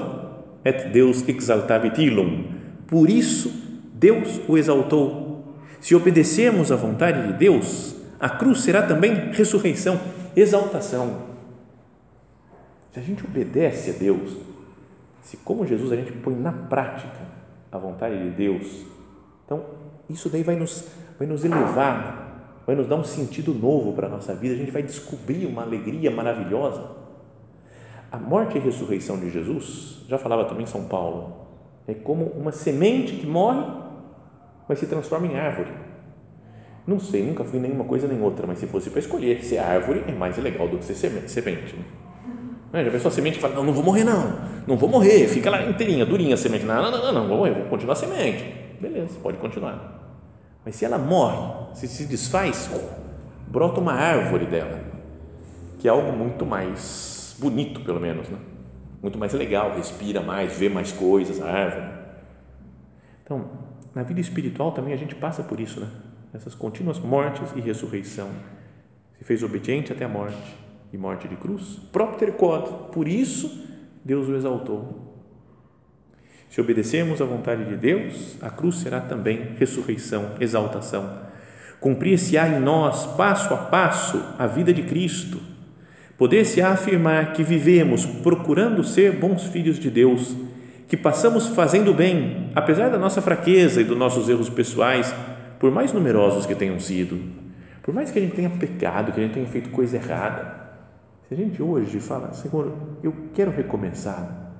et 0.64 0.90
Deus 0.92 1.28
exaltavit 1.28 2.02
illum, 2.02 2.46
por 2.88 3.10
isso 3.10 3.52
Deus 3.94 4.40
o 4.48 4.58
exaltou 4.58 5.26
se 5.86 5.94
obedecermos 5.94 6.72
à 6.72 6.76
vontade 6.76 7.28
de 7.28 7.34
Deus, 7.34 7.96
a 8.20 8.28
cruz 8.28 8.62
será 8.62 8.82
também 8.82 9.30
ressurreição, 9.32 10.00
exaltação. 10.36 11.35
Se 12.96 13.02
a 13.02 13.04
gente 13.04 13.26
obedece 13.26 13.90
a 13.90 13.94
Deus, 13.94 14.38
se 15.22 15.36
como 15.36 15.68
Jesus 15.68 15.92
a 15.92 15.98
gente 15.98 16.14
põe 16.14 16.34
na 16.34 16.54
prática 16.54 17.28
a 17.70 17.78
vontade 17.78 18.18
de 18.24 18.30
Deus, 18.30 18.86
então 19.44 19.66
isso 20.10 20.30
daí 20.30 20.44
vai 20.44 20.56
nos, 20.56 20.88
vai 21.20 21.28
nos 21.28 21.44
elevar, 21.44 22.62
vai 22.66 22.74
nos 22.74 22.88
dar 22.88 22.96
um 22.96 23.04
sentido 23.04 23.54
novo 23.54 23.92
para 23.92 24.08
a 24.08 24.10
nossa 24.10 24.34
vida, 24.34 24.56
a 24.56 24.58
gente 24.58 24.72
vai 24.72 24.82
descobrir 24.82 25.46
uma 25.46 25.64
alegria 25.64 26.10
maravilhosa. 26.10 26.90
A 28.10 28.18
morte 28.18 28.58
e 28.58 28.62
ressurreição 28.62 29.20
de 29.20 29.30
Jesus, 29.30 30.06
já 30.08 30.18
falava 30.18 30.46
também 30.46 30.66
São 30.66 30.86
Paulo, 30.86 31.48
é 31.86 31.94
como 31.94 32.28
uma 32.28 32.54
semente 32.54 33.18
que 33.18 33.28
morre 33.28 33.84
mas 34.70 34.80
se 34.80 34.88
transforma 34.88 35.28
em 35.28 35.38
árvore. 35.38 35.74
Não 36.88 36.98
sei, 36.98 37.26
nunca 37.26 37.44
fui 37.44 37.60
nenhuma 37.60 37.84
coisa 37.84 38.08
nem 38.08 38.22
outra, 38.22 38.48
mas 38.48 38.58
se 38.58 38.68
fosse 38.68 38.90
para 38.90 39.00
escolher, 39.00 39.44
ser 39.44 39.58
árvore 39.58 40.02
é 40.08 40.14
mais 40.14 40.38
legal 40.38 40.70
do 40.70 40.78
que 40.78 40.86
ser 40.86 40.96
semente. 41.28 41.76
Né? 41.76 42.05
Já 42.84 42.92
pensou 42.92 43.10
a 43.10 43.12
semente 43.12 43.40
fala, 43.40 43.56
não, 43.56 43.64
não 43.64 43.74
vou 43.74 43.84
morrer 43.84 44.04
não, 44.04 44.40
não 44.68 44.78
vou 44.78 44.90
morrer, 44.90 45.28
fica 45.28 45.50
lá 45.50 45.64
inteirinha, 45.64 46.06
durinha 46.06 46.34
a 46.34 46.38
semente, 46.38 46.66
não, 46.66 46.82
não, 46.82 46.92
não, 46.92 47.14
não, 47.14 47.28
vou 47.28 47.38
morrer, 47.38 47.54
vou 47.54 47.66
continuar 47.66 47.94
a 47.94 47.96
semente. 47.96 48.44
Beleza, 48.80 49.18
pode 49.22 49.38
continuar. 49.38 50.18
Mas 50.66 50.76
se 50.76 50.86
ela 50.86 50.98
morre, 50.98 51.76
se 51.76 51.88
se 51.88 52.06
desfaz, 52.06 52.70
brota 53.48 53.80
uma 53.80 53.94
árvore 53.94 54.46
dela, 54.46 54.82
que 55.80 55.88
é 55.88 55.92
algo 55.92 56.12
muito 56.12 56.46
mais 56.46 57.36
bonito, 57.40 57.82
pelo 57.82 58.00
menos, 58.00 58.28
né? 58.30 58.38
muito 59.02 59.20
mais 59.20 59.34
legal, 59.34 59.76
respira 59.76 60.20
mais, 60.22 60.58
vê 60.58 60.68
mais 60.68 60.92
coisas, 60.92 61.40
a 61.40 61.48
árvore. 61.48 61.88
Então, 63.24 63.46
na 63.94 64.02
vida 64.02 64.20
espiritual 64.20 64.72
também 64.72 64.94
a 64.94 64.98
gente 64.98 65.14
passa 65.14 65.44
por 65.44 65.60
isso, 65.60 65.80
né? 65.80 65.88
Essas 66.34 66.56
contínuas 66.56 67.00
mortes 67.00 67.52
e 67.56 67.62
ressurreição. 67.62 68.30
Se 69.14 69.24
fez 69.24 69.44
obediente 69.44 69.94
até 69.94 70.06
a 70.06 70.10
morte 70.10 70.65
e 70.96 70.98
morte 70.98 71.28
de 71.28 71.36
cruz, 71.36 71.80
propter 71.92 72.34
quod, 72.34 72.92
por 72.92 73.08
isso 73.08 73.68
Deus 74.04 74.28
o 74.28 74.36
exaltou. 74.36 75.14
Se 76.50 76.62
obedecermos 76.62 77.22
à 77.22 77.26
vontade 77.26 77.66
de 77.66 77.76
Deus, 77.76 78.38
a 78.42 78.50
cruz 78.50 78.78
será 78.78 79.02
também 79.02 79.56
ressurreição, 79.60 80.32
exaltação. 80.40 81.20
Cumprir-se-á 81.82 82.48
em 82.48 82.62
nós, 82.62 83.06
passo 83.18 83.54
a 83.54 83.58
passo, 83.58 84.24
a 84.40 84.48
vida 84.48 84.74
de 84.74 84.84
Cristo. 84.84 85.40
Poder-se-á 86.18 86.70
afirmar 86.70 87.34
que 87.34 87.44
vivemos 87.44 88.06
procurando 88.06 88.84
ser 88.84 89.12
bons 89.12 89.44
filhos 89.48 89.78
de 89.78 89.90
Deus 89.90 90.34
que 90.88 90.96
passamos 90.96 91.48
fazendo 91.48 91.94
bem, 91.94 92.52
apesar 92.56 92.90
da 92.90 92.98
nossa 92.98 93.22
fraqueza 93.22 93.82
e 93.82 93.84
dos 93.84 93.98
nossos 93.98 94.30
erros 94.30 94.50
pessoais, 94.50 95.14
por 95.60 95.72
mais 95.72 95.92
numerosos 95.92 96.46
que 96.46 96.56
tenham 96.56 96.80
sido, 96.80 97.20
por 97.82 97.94
mais 97.94 98.12
que 98.12 98.20
a 98.20 98.22
gente 98.22 98.36
tenha 98.36 98.50
pecado, 98.50 99.12
que 99.12 99.20
a 99.20 99.24
gente 99.24 99.34
tenha 99.34 99.48
feito 99.48 99.72
coisa 99.72 99.98
errada, 99.98 100.65
se 101.28 101.34
a 101.34 101.38
gente 101.38 101.62
hoje 101.62 102.00
fala, 102.00 102.34
Senhor, 102.34 102.72
eu 103.04 103.14
quero 103.34 103.52
recomeçar, 103.52 104.54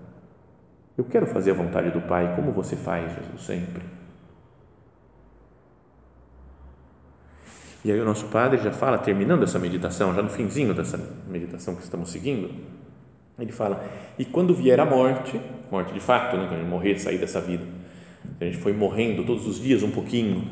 eu 0.98 1.04
quero 1.04 1.28
fazer 1.28 1.52
a 1.52 1.54
vontade 1.54 1.92
do 1.92 2.02
Pai, 2.02 2.36
como 2.36 2.52
você 2.52 2.76
faz, 2.76 3.14
Jesus, 3.14 3.42
sempre. 3.42 3.84
E 7.84 7.92
aí 7.92 8.00
o 8.00 8.06
nosso 8.06 8.26
Padre 8.28 8.58
já 8.58 8.72
fala, 8.72 8.98
terminando 8.98 9.44
essa 9.44 9.60
meditação, 9.60 10.16
já 10.16 10.24
no 10.24 10.30
finzinho 10.30 10.74
dessa 10.74 10.98
meditação 11.28 11.76
que 11.76 11.84
estamos 11.84 12.10
seguindo, 12.10 12.50
ele 13.38 13.52
fala: 13.52 13.84
e 14.18 14.26
quando 14.26 14.56
vier 14.56 14.80
a 14.80 14.86
morte, 14.86 15.40
morte 15.70 15.94
de 15.94 16.00
fato, 16.00 16.36
né, 16.36 16.48
quando 16.50 16.66
morrer, 16.66 16.98
sair 16.98 17.20
dessa 17.20 17.40
vida, 17.40 17.64
a 18.42 18.46
gente 18.46 18.58
foi 18.58 18.74
morrendo 18.74 19.24
todos 19.24 19.46
os 19.46 19.60
dias 19.60 19.84
um 19.84 19.92
pouquinho, 19.92 20.48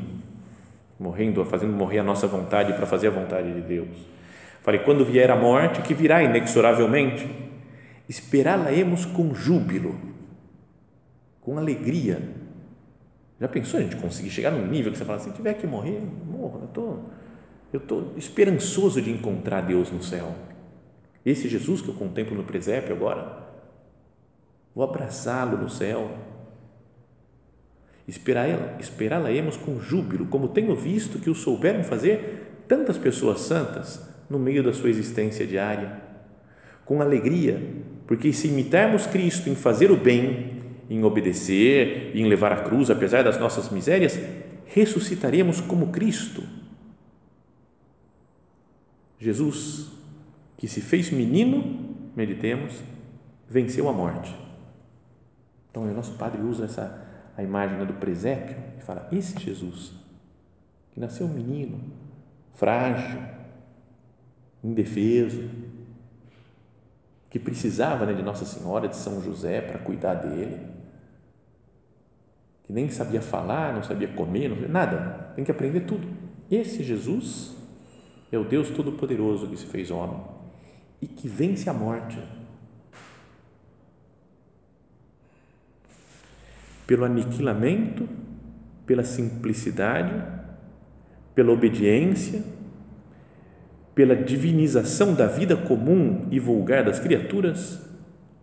morrendo, 1.00 1.44
fazendo 1.44 1.72
morrer 1.72 1.98
a 1.98 2.04
nossa 2.04 2.28
vontade 2.28 2.72
para 2.74 2.86
fazer 2.86 3.08
a 3.08 3.10
vontade 3.10 3.52
de 3.52 3.62
Deus. 3.62 4.14
Falei: 4.64 4.80
quando 4.80 5.04
vier 5.04 5.30
a 5.30 5.36
morte, 5.36 5.80
que 5.82 5.94
virá 5.94 6.24
inexoravelmente, 6.24 7.28
esperá-la-emos 8.08 9.04
com 9.04 9.32
júbilo, 9.32 9.96
com 11.40 11.56
alegria. 11.56 12.20
Já 13.40 13.46
pensou 13.46 13.78
a 13.78 13.82
gente 13.84 13.94
conseguir 13.94 14.30
chegar 14.30 14.50
num 14.50 14.66
nível 14.66 14.90
que 14.90 14.98
você 14.98 15.04
fala: 15.04 15.20
se 15.20 15.30
tiver 15.30 15.54
que 15.54 15.68
morrer, 15.68 16.02
morra. 16.26 16.58
Eu 16.62 16.68
tô, 16.68 16.96
eu 17.72 17.78
tô 17.78 18.02
esperançoso 18.16 19.00
de 19.00 19.12
encontrar 19.12 19.60
Deus 19.60 19.92
no 19.92 20.02
céu 20.02 20.34
esse 21.24 21.48
Jesus 21.48 21.80
que 21.80 21.88
eu 21.88 21.94
contemplo 21.94 22.36
no 22.36 22.44
presépio 22.44 22.94
agora, 22.94 23.44
vou 24.74 24.84
abraçá-lo 24.84 25.56
no 25.56 25.70
céu. 25.70 26.10
Esperá-la-emos 28.06 29.56
com 29.56 29.80
júbilo, 29.80 30.26
como 30.26 30.48
tenho 30.48 30.76
visto 30.76 31.18
que 31.18 31.30
o 31.30 31.34
souberam 31.34 31.82
fazer 31.82 32.64
tantas 32.68 32.98
pessoas 32.98 33.40
santas 33.40 34.13
no 34.28 34.38
meio 34.38 34.62
da 34.62 34.72
sua 34.72 34.90
existência 34.90 35.46
diária, 35.46 36.00
com 36.84 37.00
alegria, 37.00 37.60
porque 38.06 38.32
se 38.32 38.48
imitarmos 38.48 39.06
Cristo 39.06 39.48
em 39.48 39.54
fazer 39.54 39.90
o 39.90 39.96
bem, 39.96 40.62
em 40.88 41.02
obedecer, 41.02 42.14
em 42.14 42.26
levar 42.26 42.52
a 42.52 42.62
cruz, 42.62 42.90
apesar 42.90 43.24
das 43.24 43.38
nossas 43.38 43.70
misérias, 43.70 44.18
ressuscitaremos 44.66 45.60
como 45.60 45.88
Cristo. 45.88 46.42
Jesus 49.18 49.90
que 50.56 50.68
se 50.68 50.80
fez 50.80 51.10
menino, 51.10 51.94
meditemos, 52.14 52.80
venceu 53.48 53.88
a 53.88 53.92
morte. 53.92 54.34
Então, 55.70 55.82
o 55.82 55.94
nosso 55.94 56.12
Padre 56.12 56.40
usa 56.42 56.66
essa 56.66 57.04
a 57.36 57.42
imagem 57.42 57.84
do 57.84 57.94
presépio 57.94 58.56
e 58.78 58.82
fala: 58.82 59.08
esse 59.12 59.38
Jesus, 59.38 59.92
que 60.92 61.00
nasceu 61.00 61.26
menino, 61.28 61.80
frágil, 62.54 63.20
indefeso, 64.64 65.48
que 67.28 67.38
precisava 67.38 68.06
né, 68.06 68.14
de 68.14 68.22
Nossa 68.22 68.44
Senhora, 68.44 68.88
de 68.88 68.96
São 68.96 69.22
José 69.22 69.60
para 69.60 69.78
cuidar 69.78 70.14
dele, 70.14 70.60
que 72.62 72.72
nem 72.72 72.88
sabia 72.88 73.20
falar, 73.20 73.74
não 73.74 73.82
sabia 73.82 74.08
comer, 74.08 74.48
não 74.48 74.56
sabia, 74.56 74.70
nada, 74.70 75.32
tem 75.36 75.44
que 75.44 75.50
aprender 75.50 75.80
tudo. 75.80 76.08
Esse 76.50 76.82
Jesus 76.82 77.54
é 78.32 78.38
o 78.38 78.44
Deus 78.44 78.70
Todo-Poderoso 78.70 79.48
que 79.48 79.56
se 79.56 79.66
fez 79.66 79.90
homem 79.90 80.20
e 81.02 81.06
que 81.06 81.28
vence 81.28 81.68
a 81.68 81.74
morte. 81.74 82.18
Pelo 86.86 87.04
aniquilamento, 87.04 88.08
pela 88.86 89.04
simplicidade, 89.04 90.24
pela 91.34 91.52
obediência, 91.52 92.44
pela 93.94 94.16
divinização 94.16 95.14
da 95.14 95.26
vida 95.26 95.56
comum 95.56 96.26
e 96.30 96.40
vulgar 96.40 96.84
das 96.84 96.98
criaturas, 96.98 97.80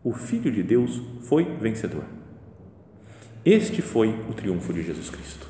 o 0.04 0.14
Filho 0.14 0.52
de 0.52 0.64
Deus 0.64 1.02
foi 1.22 1.44
vencedor. 1.58 2.06
Este 3.44 3.82
foi 3.82 4.10
o 4.30 4.34
triunfo 4.34 4.72
de 4.72 4.84
Jesus 4.84 5.10
Cristo. 5.10 5.48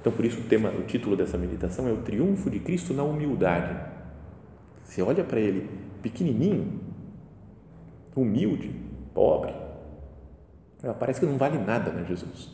Então, 0.00 0.12
por 0.12 0.24
isso, 0.24 0.40
o 0.40 0.44
tema, 0.44 0.70
o 0.70 0.82
título 0.82 1.16
dessa 1.16 1.38
meditação 1.38 1.88
é 1.88 1.92
o 1.92 2.02
triunfo 2.02 2.50
de 2.50 2.60
Cristo 2.60 2.92
na 2.92 3.02
humildade 3.02 3.74
Você 4.82 5.00
olha 5.00 5.24
para 5.24 5.40
ele 5.40 5.68
pequenininho, 6.02 6.80
humilde, 8.14 8.70
pobre. 9.14 9.54
Parece 10.98 11.20
que 11.20 11.26
não 11.26 11.38
vale 11.38 11.58
nada, 11.58 11.90
né, 11.90 12.04
Jesus? 12.06 12.50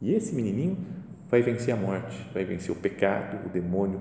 E 0.00 0.12
esse 0.12 0.32
menininho 0.34 0.78
vai 1.30 1.42
vencer 1.42 1.72
a 1.72 1.76
morte, 1.76 2.16
vai 2.34 2.44
vencer 2.44 2.72
o 2.72 2.78
pecado, 2.78 3.46
o 3.46 3.48
demônio, 3.48 4.00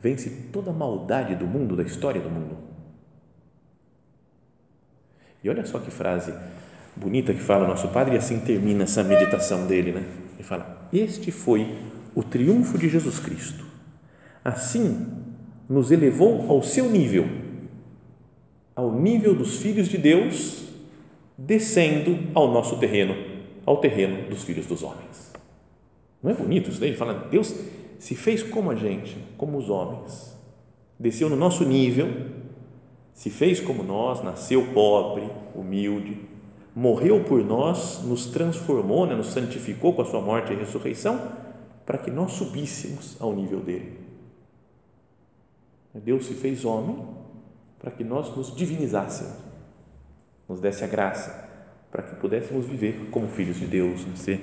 vence 0.00 0.28
toda 0.52 0.70
a 0.70 0.74
maldade 0.74 1.34
do 1.34 1.46
mundo, 1.46 1.76
da 1.76 1.82
história 1.82 2.20
do 2.20 2.28
mundo. 2.28 2.58
E 5.42 5.48
olha 5.48 5.64
só 5.64 5.78
que 5.78 5.90
frase 5.90 6.34
bonita 6.96 7.32
que 7.32 7.40
fala 7.40 7.64
o 7.64 7.68
nosso 7.68 7.88
Padre, 7.88 8.14
e 8.14 8.18
assim 8.18 8.40
termina 8.40 8.84
essa 8.84 9.02
meditação 9.02 9.66
dele, 9.66 9.92
né? 9.92 10.04
Ele 10.34 10.42
fala: 10.42 10.88
Este 10.92 11.30
foi 11.30 11.76
o 12.14 12.22
triunfo 12.22 12.78
de 12.78 12.88
Jesus 12.88 13.18
Cristo. 13.18 13.64
Assim, 14.44 15.06
nos 15.68 15.90
elevou 15.90 16.50
ao 16.50 16.62
seu 16.62 16.90
nível, 16.90 17.26
ao 18.74 18.92
nível 18.92 19.34
dos 19.34 19.58
filhos 19.58 19.88
de 19.88 19.96
Deus, 19.96 20.68
descendo 21.36 22.18
ao 22.34 22.50
nosso 22.50 22.78
terreno, 22.78 23.14
ao 23.64 23.78
terreno 23.78 24.28
dos 24.28 24.44
filhos 24.44 24.66
dos 24.66 24.82
homens. 24.82 25.23
Não 26.24 26.30
é 26.30 26.34
bonito 26.34 26.70
isso 26.70 26.80
daí? 26.80 26.88
Ele 26.88 26.96
fala: 26.96 27.28
Deus 27.30 27.54
se 27.98 28.14
fez 28.16 28.42
como 28.42 28.70
a 28.70 28.74
gente, 28.74 29.14
como 29.36 29.58
os 29.58 29.68
homens, 29.68 30.34
desceu 30.98 31.28
no 31.28 31.36
nosso 31.36 31.66
nível, 31.66 32.08
se 33.12 33.28
fez 33.28 33.60
como 33.60 33.82
nós, 33.82 34.24
nasceu 34.24 34.72
pobre, 34.72 35.28
humilde, 35.54 36.18
morreu 36.74 37.22
por 37.24 37.44
nós, 37.44 38.02
nos 38.02 38.26
transformou, 38.26 39.06
né, 39.06 39.14
nos 39.14 39.28
santificou 39.28 39.92
com 39.92 40.00
a 40.00 40.06
sua 40.06 40.22
morte 40.22 40.50
e 40.50 40.56
ressurreição, 40.56 41.30
para 41.84 41.98
que 41.98 42.10
nós 42.10 42.32
subíssemos 42.32 43.20
ao 43.20 43.34
nível 43.34 43.60
dele. 43.60 44.00
Deus 45.94 46.24
se 46.24 46.34
fez 46.34 46.64
homem 46.64 47.06
para 47.78 47.90
que 47.90 48.02
nós 48.02 48.34
nos 48.34 48.56
divinizássemos, 48.56 49.34
nos 50.48 50.58
desse 50.58 50.82
a 50.82 50.86
graça, 50.86 51.48
para 51.90 52.02
que 52.02 52.16
pudéssemos 52.16 52.64
viver 52.64 53.08
como 53.10 53.28
filhos 53.28 53.58
de 53.58 53.66
Deus, 53.66 54.06
né, 54.06 54.16
ser 54.16 54.40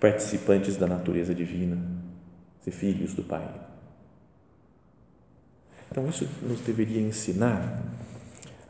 participantes 0.00 0.76
da 0.76 0.86
natureza 0.86 1.34
divina, 1.34 1.78
ser 2.60 2.70
filhos 2.70 3.14
do 3.14 3.22
Pai. 3.22 3.48
Então, 5.90 6.08
isso 6.08 6.26
nos 6.42 6.60
deveria 6.60 7.00
ensinar 7.00 7.82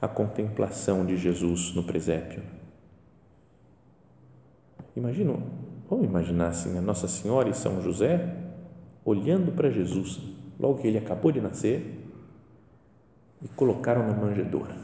a 0.03 0.09
contemplação 0.09 1.07
de 1.07 1.17
Jesus 1.17 1.75
no 1.75 1.83
presépio 1.83 2.43
Imagina, 4.97 5.35
vamos 5.89 6.05
imaginar 6.05 6.49
assim, 6.49 6.77
a 6.77 6.81
Nossa 6.81 7.07
Senhora 7.07 7.49
e 7.49 7.55
São 7.55 7.81
José 7.83 8.37
olhando 9.05 9.53
para 9.53 9.71
Jesus, 9.71 10.21
logo 10.59 10.79
que 10.79 10.87
ele 10.87 10.99
acabou 10.99 11.33
de 11.33 11.41
nascer, 11.41 11.99
e 13.43 13.49
colocaram 13.49 14.07
na 14.07 14.13
manjedoura. 14.13 14.77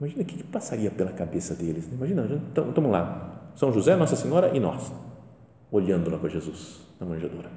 Imagina 0.00 0.22
o 0.22 0.24
que, 0.24 0.42
passaria 0.44 0.90
pela 0.90 1.12
cabeça 1.12 1.54
deles. 1.54 1.86
Imagina, 1.92 2.26
estamos 2.48 2.90
lá, 2.90 3.31
São 3.54 3.72
José, 3.72 3.96
Nossa 3.96 4.16
Senhora 4.16 4.56
e 4.56 4.60
nós, 4.60 4.92
olhando 5.70 6.10
lá 6.10 6.18
para 6.18 6.28
Jesus 6.28 6.80
na 6.98 7.06
manjedoura. 7.06 7.50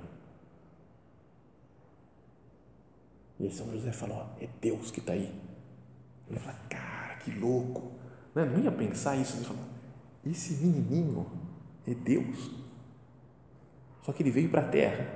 E 3.40 3.46
aí 3.46 3.52
São 3.52 3.70
José 3.72 3.92
falou, 3.92 4.26
é 4.40 4.48
Deus 4.62 4.92
que 4.92 5.00
está 5.00 5.14
aí. 5.14 5.34
Ele 6.30 6.40
fala, 6.40 6.58
cara, 6.70 7.16
que 7.18 7.32
louco. 7.32 7.92
Não, 8.34 8.46
não 8.46 8.60
ia 8.60 8.72
pensar 8.72 9.16
isso. 9.16 9.38
Ele 9.38 9.46
falou, 9.46 9.64
esse 10.26 10.54
menininho 10.54 11.26
é 11.86 11.94
Deus. 11.94 12.52
Só 14.02 14.12
que 14.12 14.24
ele 14.24 14.32
veio 14.32 14.50
para 14.50 14.62
a 14.62 14.68
terra, 14.68 15.08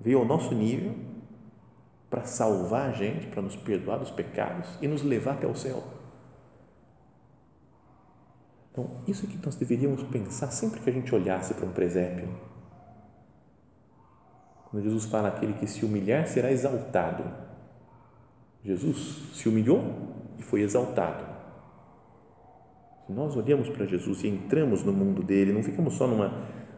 veio 0.00 0.18
ao 0.18 0.24
nosso 0.24 0.54
nível 0.54 0.94
para 2.08 2.24
salvar 2.24 2.90
a 2.90 2.92
gente, 2.92 3.26
para 3.26 3.42
nos 3.42 3.56
perdoar 3.56 3.98
dos 3.98 4.10
pecados 4.10 4.78
e 4.80 4.88
nos 4.88 5.02
levar 5.02 5.34
até 5.34 5.46
o 5.46 5.54
céu. 5.54 5.82
Então, 8.76 8.90
isso 9.08 9.24
é 9.24 9.28
que 9.28 9.38
nós 9.44 9.54
deveríamos 9.54 10.02
pensar 10.02 10.50
sempre 10.50 10.80
que 10.80 10.90
a 10.90 10.92
gente 10.92 11.14
olhasse 11.14 11.54
para 11.54 11.64
um 11.64 11.72
presépio. 11.72 12.28
Quando 14.70 14.82
Jesus 14.82 15.06
fala 15.06 15.28
aquele 15.28 15.54
que 15.54 15.66
se 15.66 15.84
humilhar 15.84 16.26
será 16.26 16.52
exaltado. 16.52 17.24
Jesus 18.62 19.30
se 19.32 19.48
humilhou 19.48 19.80
e 20.38 20.42
foi 20.42 20.60
exaltado 20.60 21.36
nós 23.08 23.36
olhamos 23.36 23.68
para 23.68 23.86
Jesus 23.86 24.24
e 24.24 24.28
entramos 24.28 24.82
no 24.82 24.92
mundo 24.92 25.22
dele, 25.22 25.52
não 25.52 25.62
ficamos 25.62 25.94
só 25.94 26.06
numa, 26.06 26.32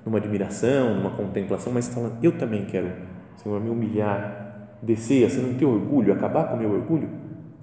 numa 0.04 0.18
admiração, 0.18 0.94
numa 0.94 1.10
contemplação, 1.10 1.72
mas 1.72 1.88
falando, 1.88 2.22
eu 2.22 2.36
também 2.36 2.66
quero, 2.66 2.90
Senhor, 3.36 3.58
me 3.60 3.70
humilhar, 3.70 4.76
descer, 4.82 5.24
assim, 5.24 5.40
não 5.40 5.54
ter 5.54 5.64
orgulho, 5.64 6.12
acabar 6.12 6.48
com 6.48 6.56
o 6.56 6.58
meu 6.58 6.70
orgulho, 6.70 7.08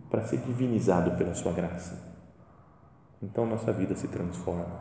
para 0.10 0.24
ser 0.24 0.38
divinizado 0.38 1.12
pela 1.12 1.34
Sua 1.34 1.52
graça. 1.52 2.05
Então 3.26 3.46
nossa 3.46 3.74
vida 3.74 3.96
se 3.96 4.08
transforma. 4.08 4.80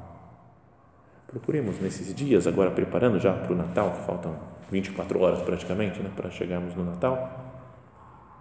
Procuremos 1.27 1.81
nesses 1.81 2.15
dias, 2.15 2.47
agora 2.47 2.71
preparando 2.71 3.19
já 3.19 3.33
para 3.33 3.53
o 3.53 3.57
Natal, 3.57 3.93
que 3.93 4.07
faltam 4.07 4.37
24 4.71 5.19
horas 5.21 5.43
praticamente 5.43 6.01
né, 6.01 6.11
para 6.15 6.31
chegarmos 6.31 6.75
no 6.75 6.85
Natal, 6.85 7.41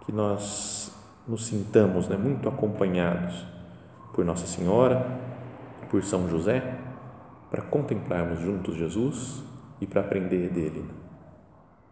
que 0.04 0.12
nós 0.12 0.92
nos 1.26 1.46
sintamos 1.46 2.08
né, 2.08 2.16
muito 2.16 2.48
acompanhados 2.48 3.44
por 4.12 4.24
Nossa 4.24 4.46
Senhora, 4.46 5.06
por 5.90 6.04
São 6.04 6.28
José 6.28 6.78
para 7.50 7.62
contemplarmos 7.62 8.40
juntos 8.40 8.74
Jesus 8.76 9.42
e 9.80 9.86
para 9.86 10.00
aprender 10.00 10.50
dele. 10.50 10.84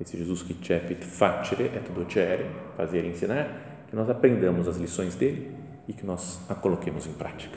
Esse 0.01 0.19
Jesus 0.19 0.43
que 0.43 0.55
cepit 0.55 1.05
facere 1.05 1.65
et 1.65 1.89
docere, 1.93 2.47
fazer 2.77 3.05
e 3.05 3.09
ensinar, 3.09 3.87
que 3.89 3.95
nós 3.95 4.11
aprendamos 4.11 4.67
as 4.67 4.77
lições 4.77 5.15
dele 5.15 5.55
e 5.87 5.93
que 5.93 6.05
nós 6.05 6.41
a 6.49 6.55
coloquemos 6.55 7.07
em 7.07 7.13
prática. 7.13 7.57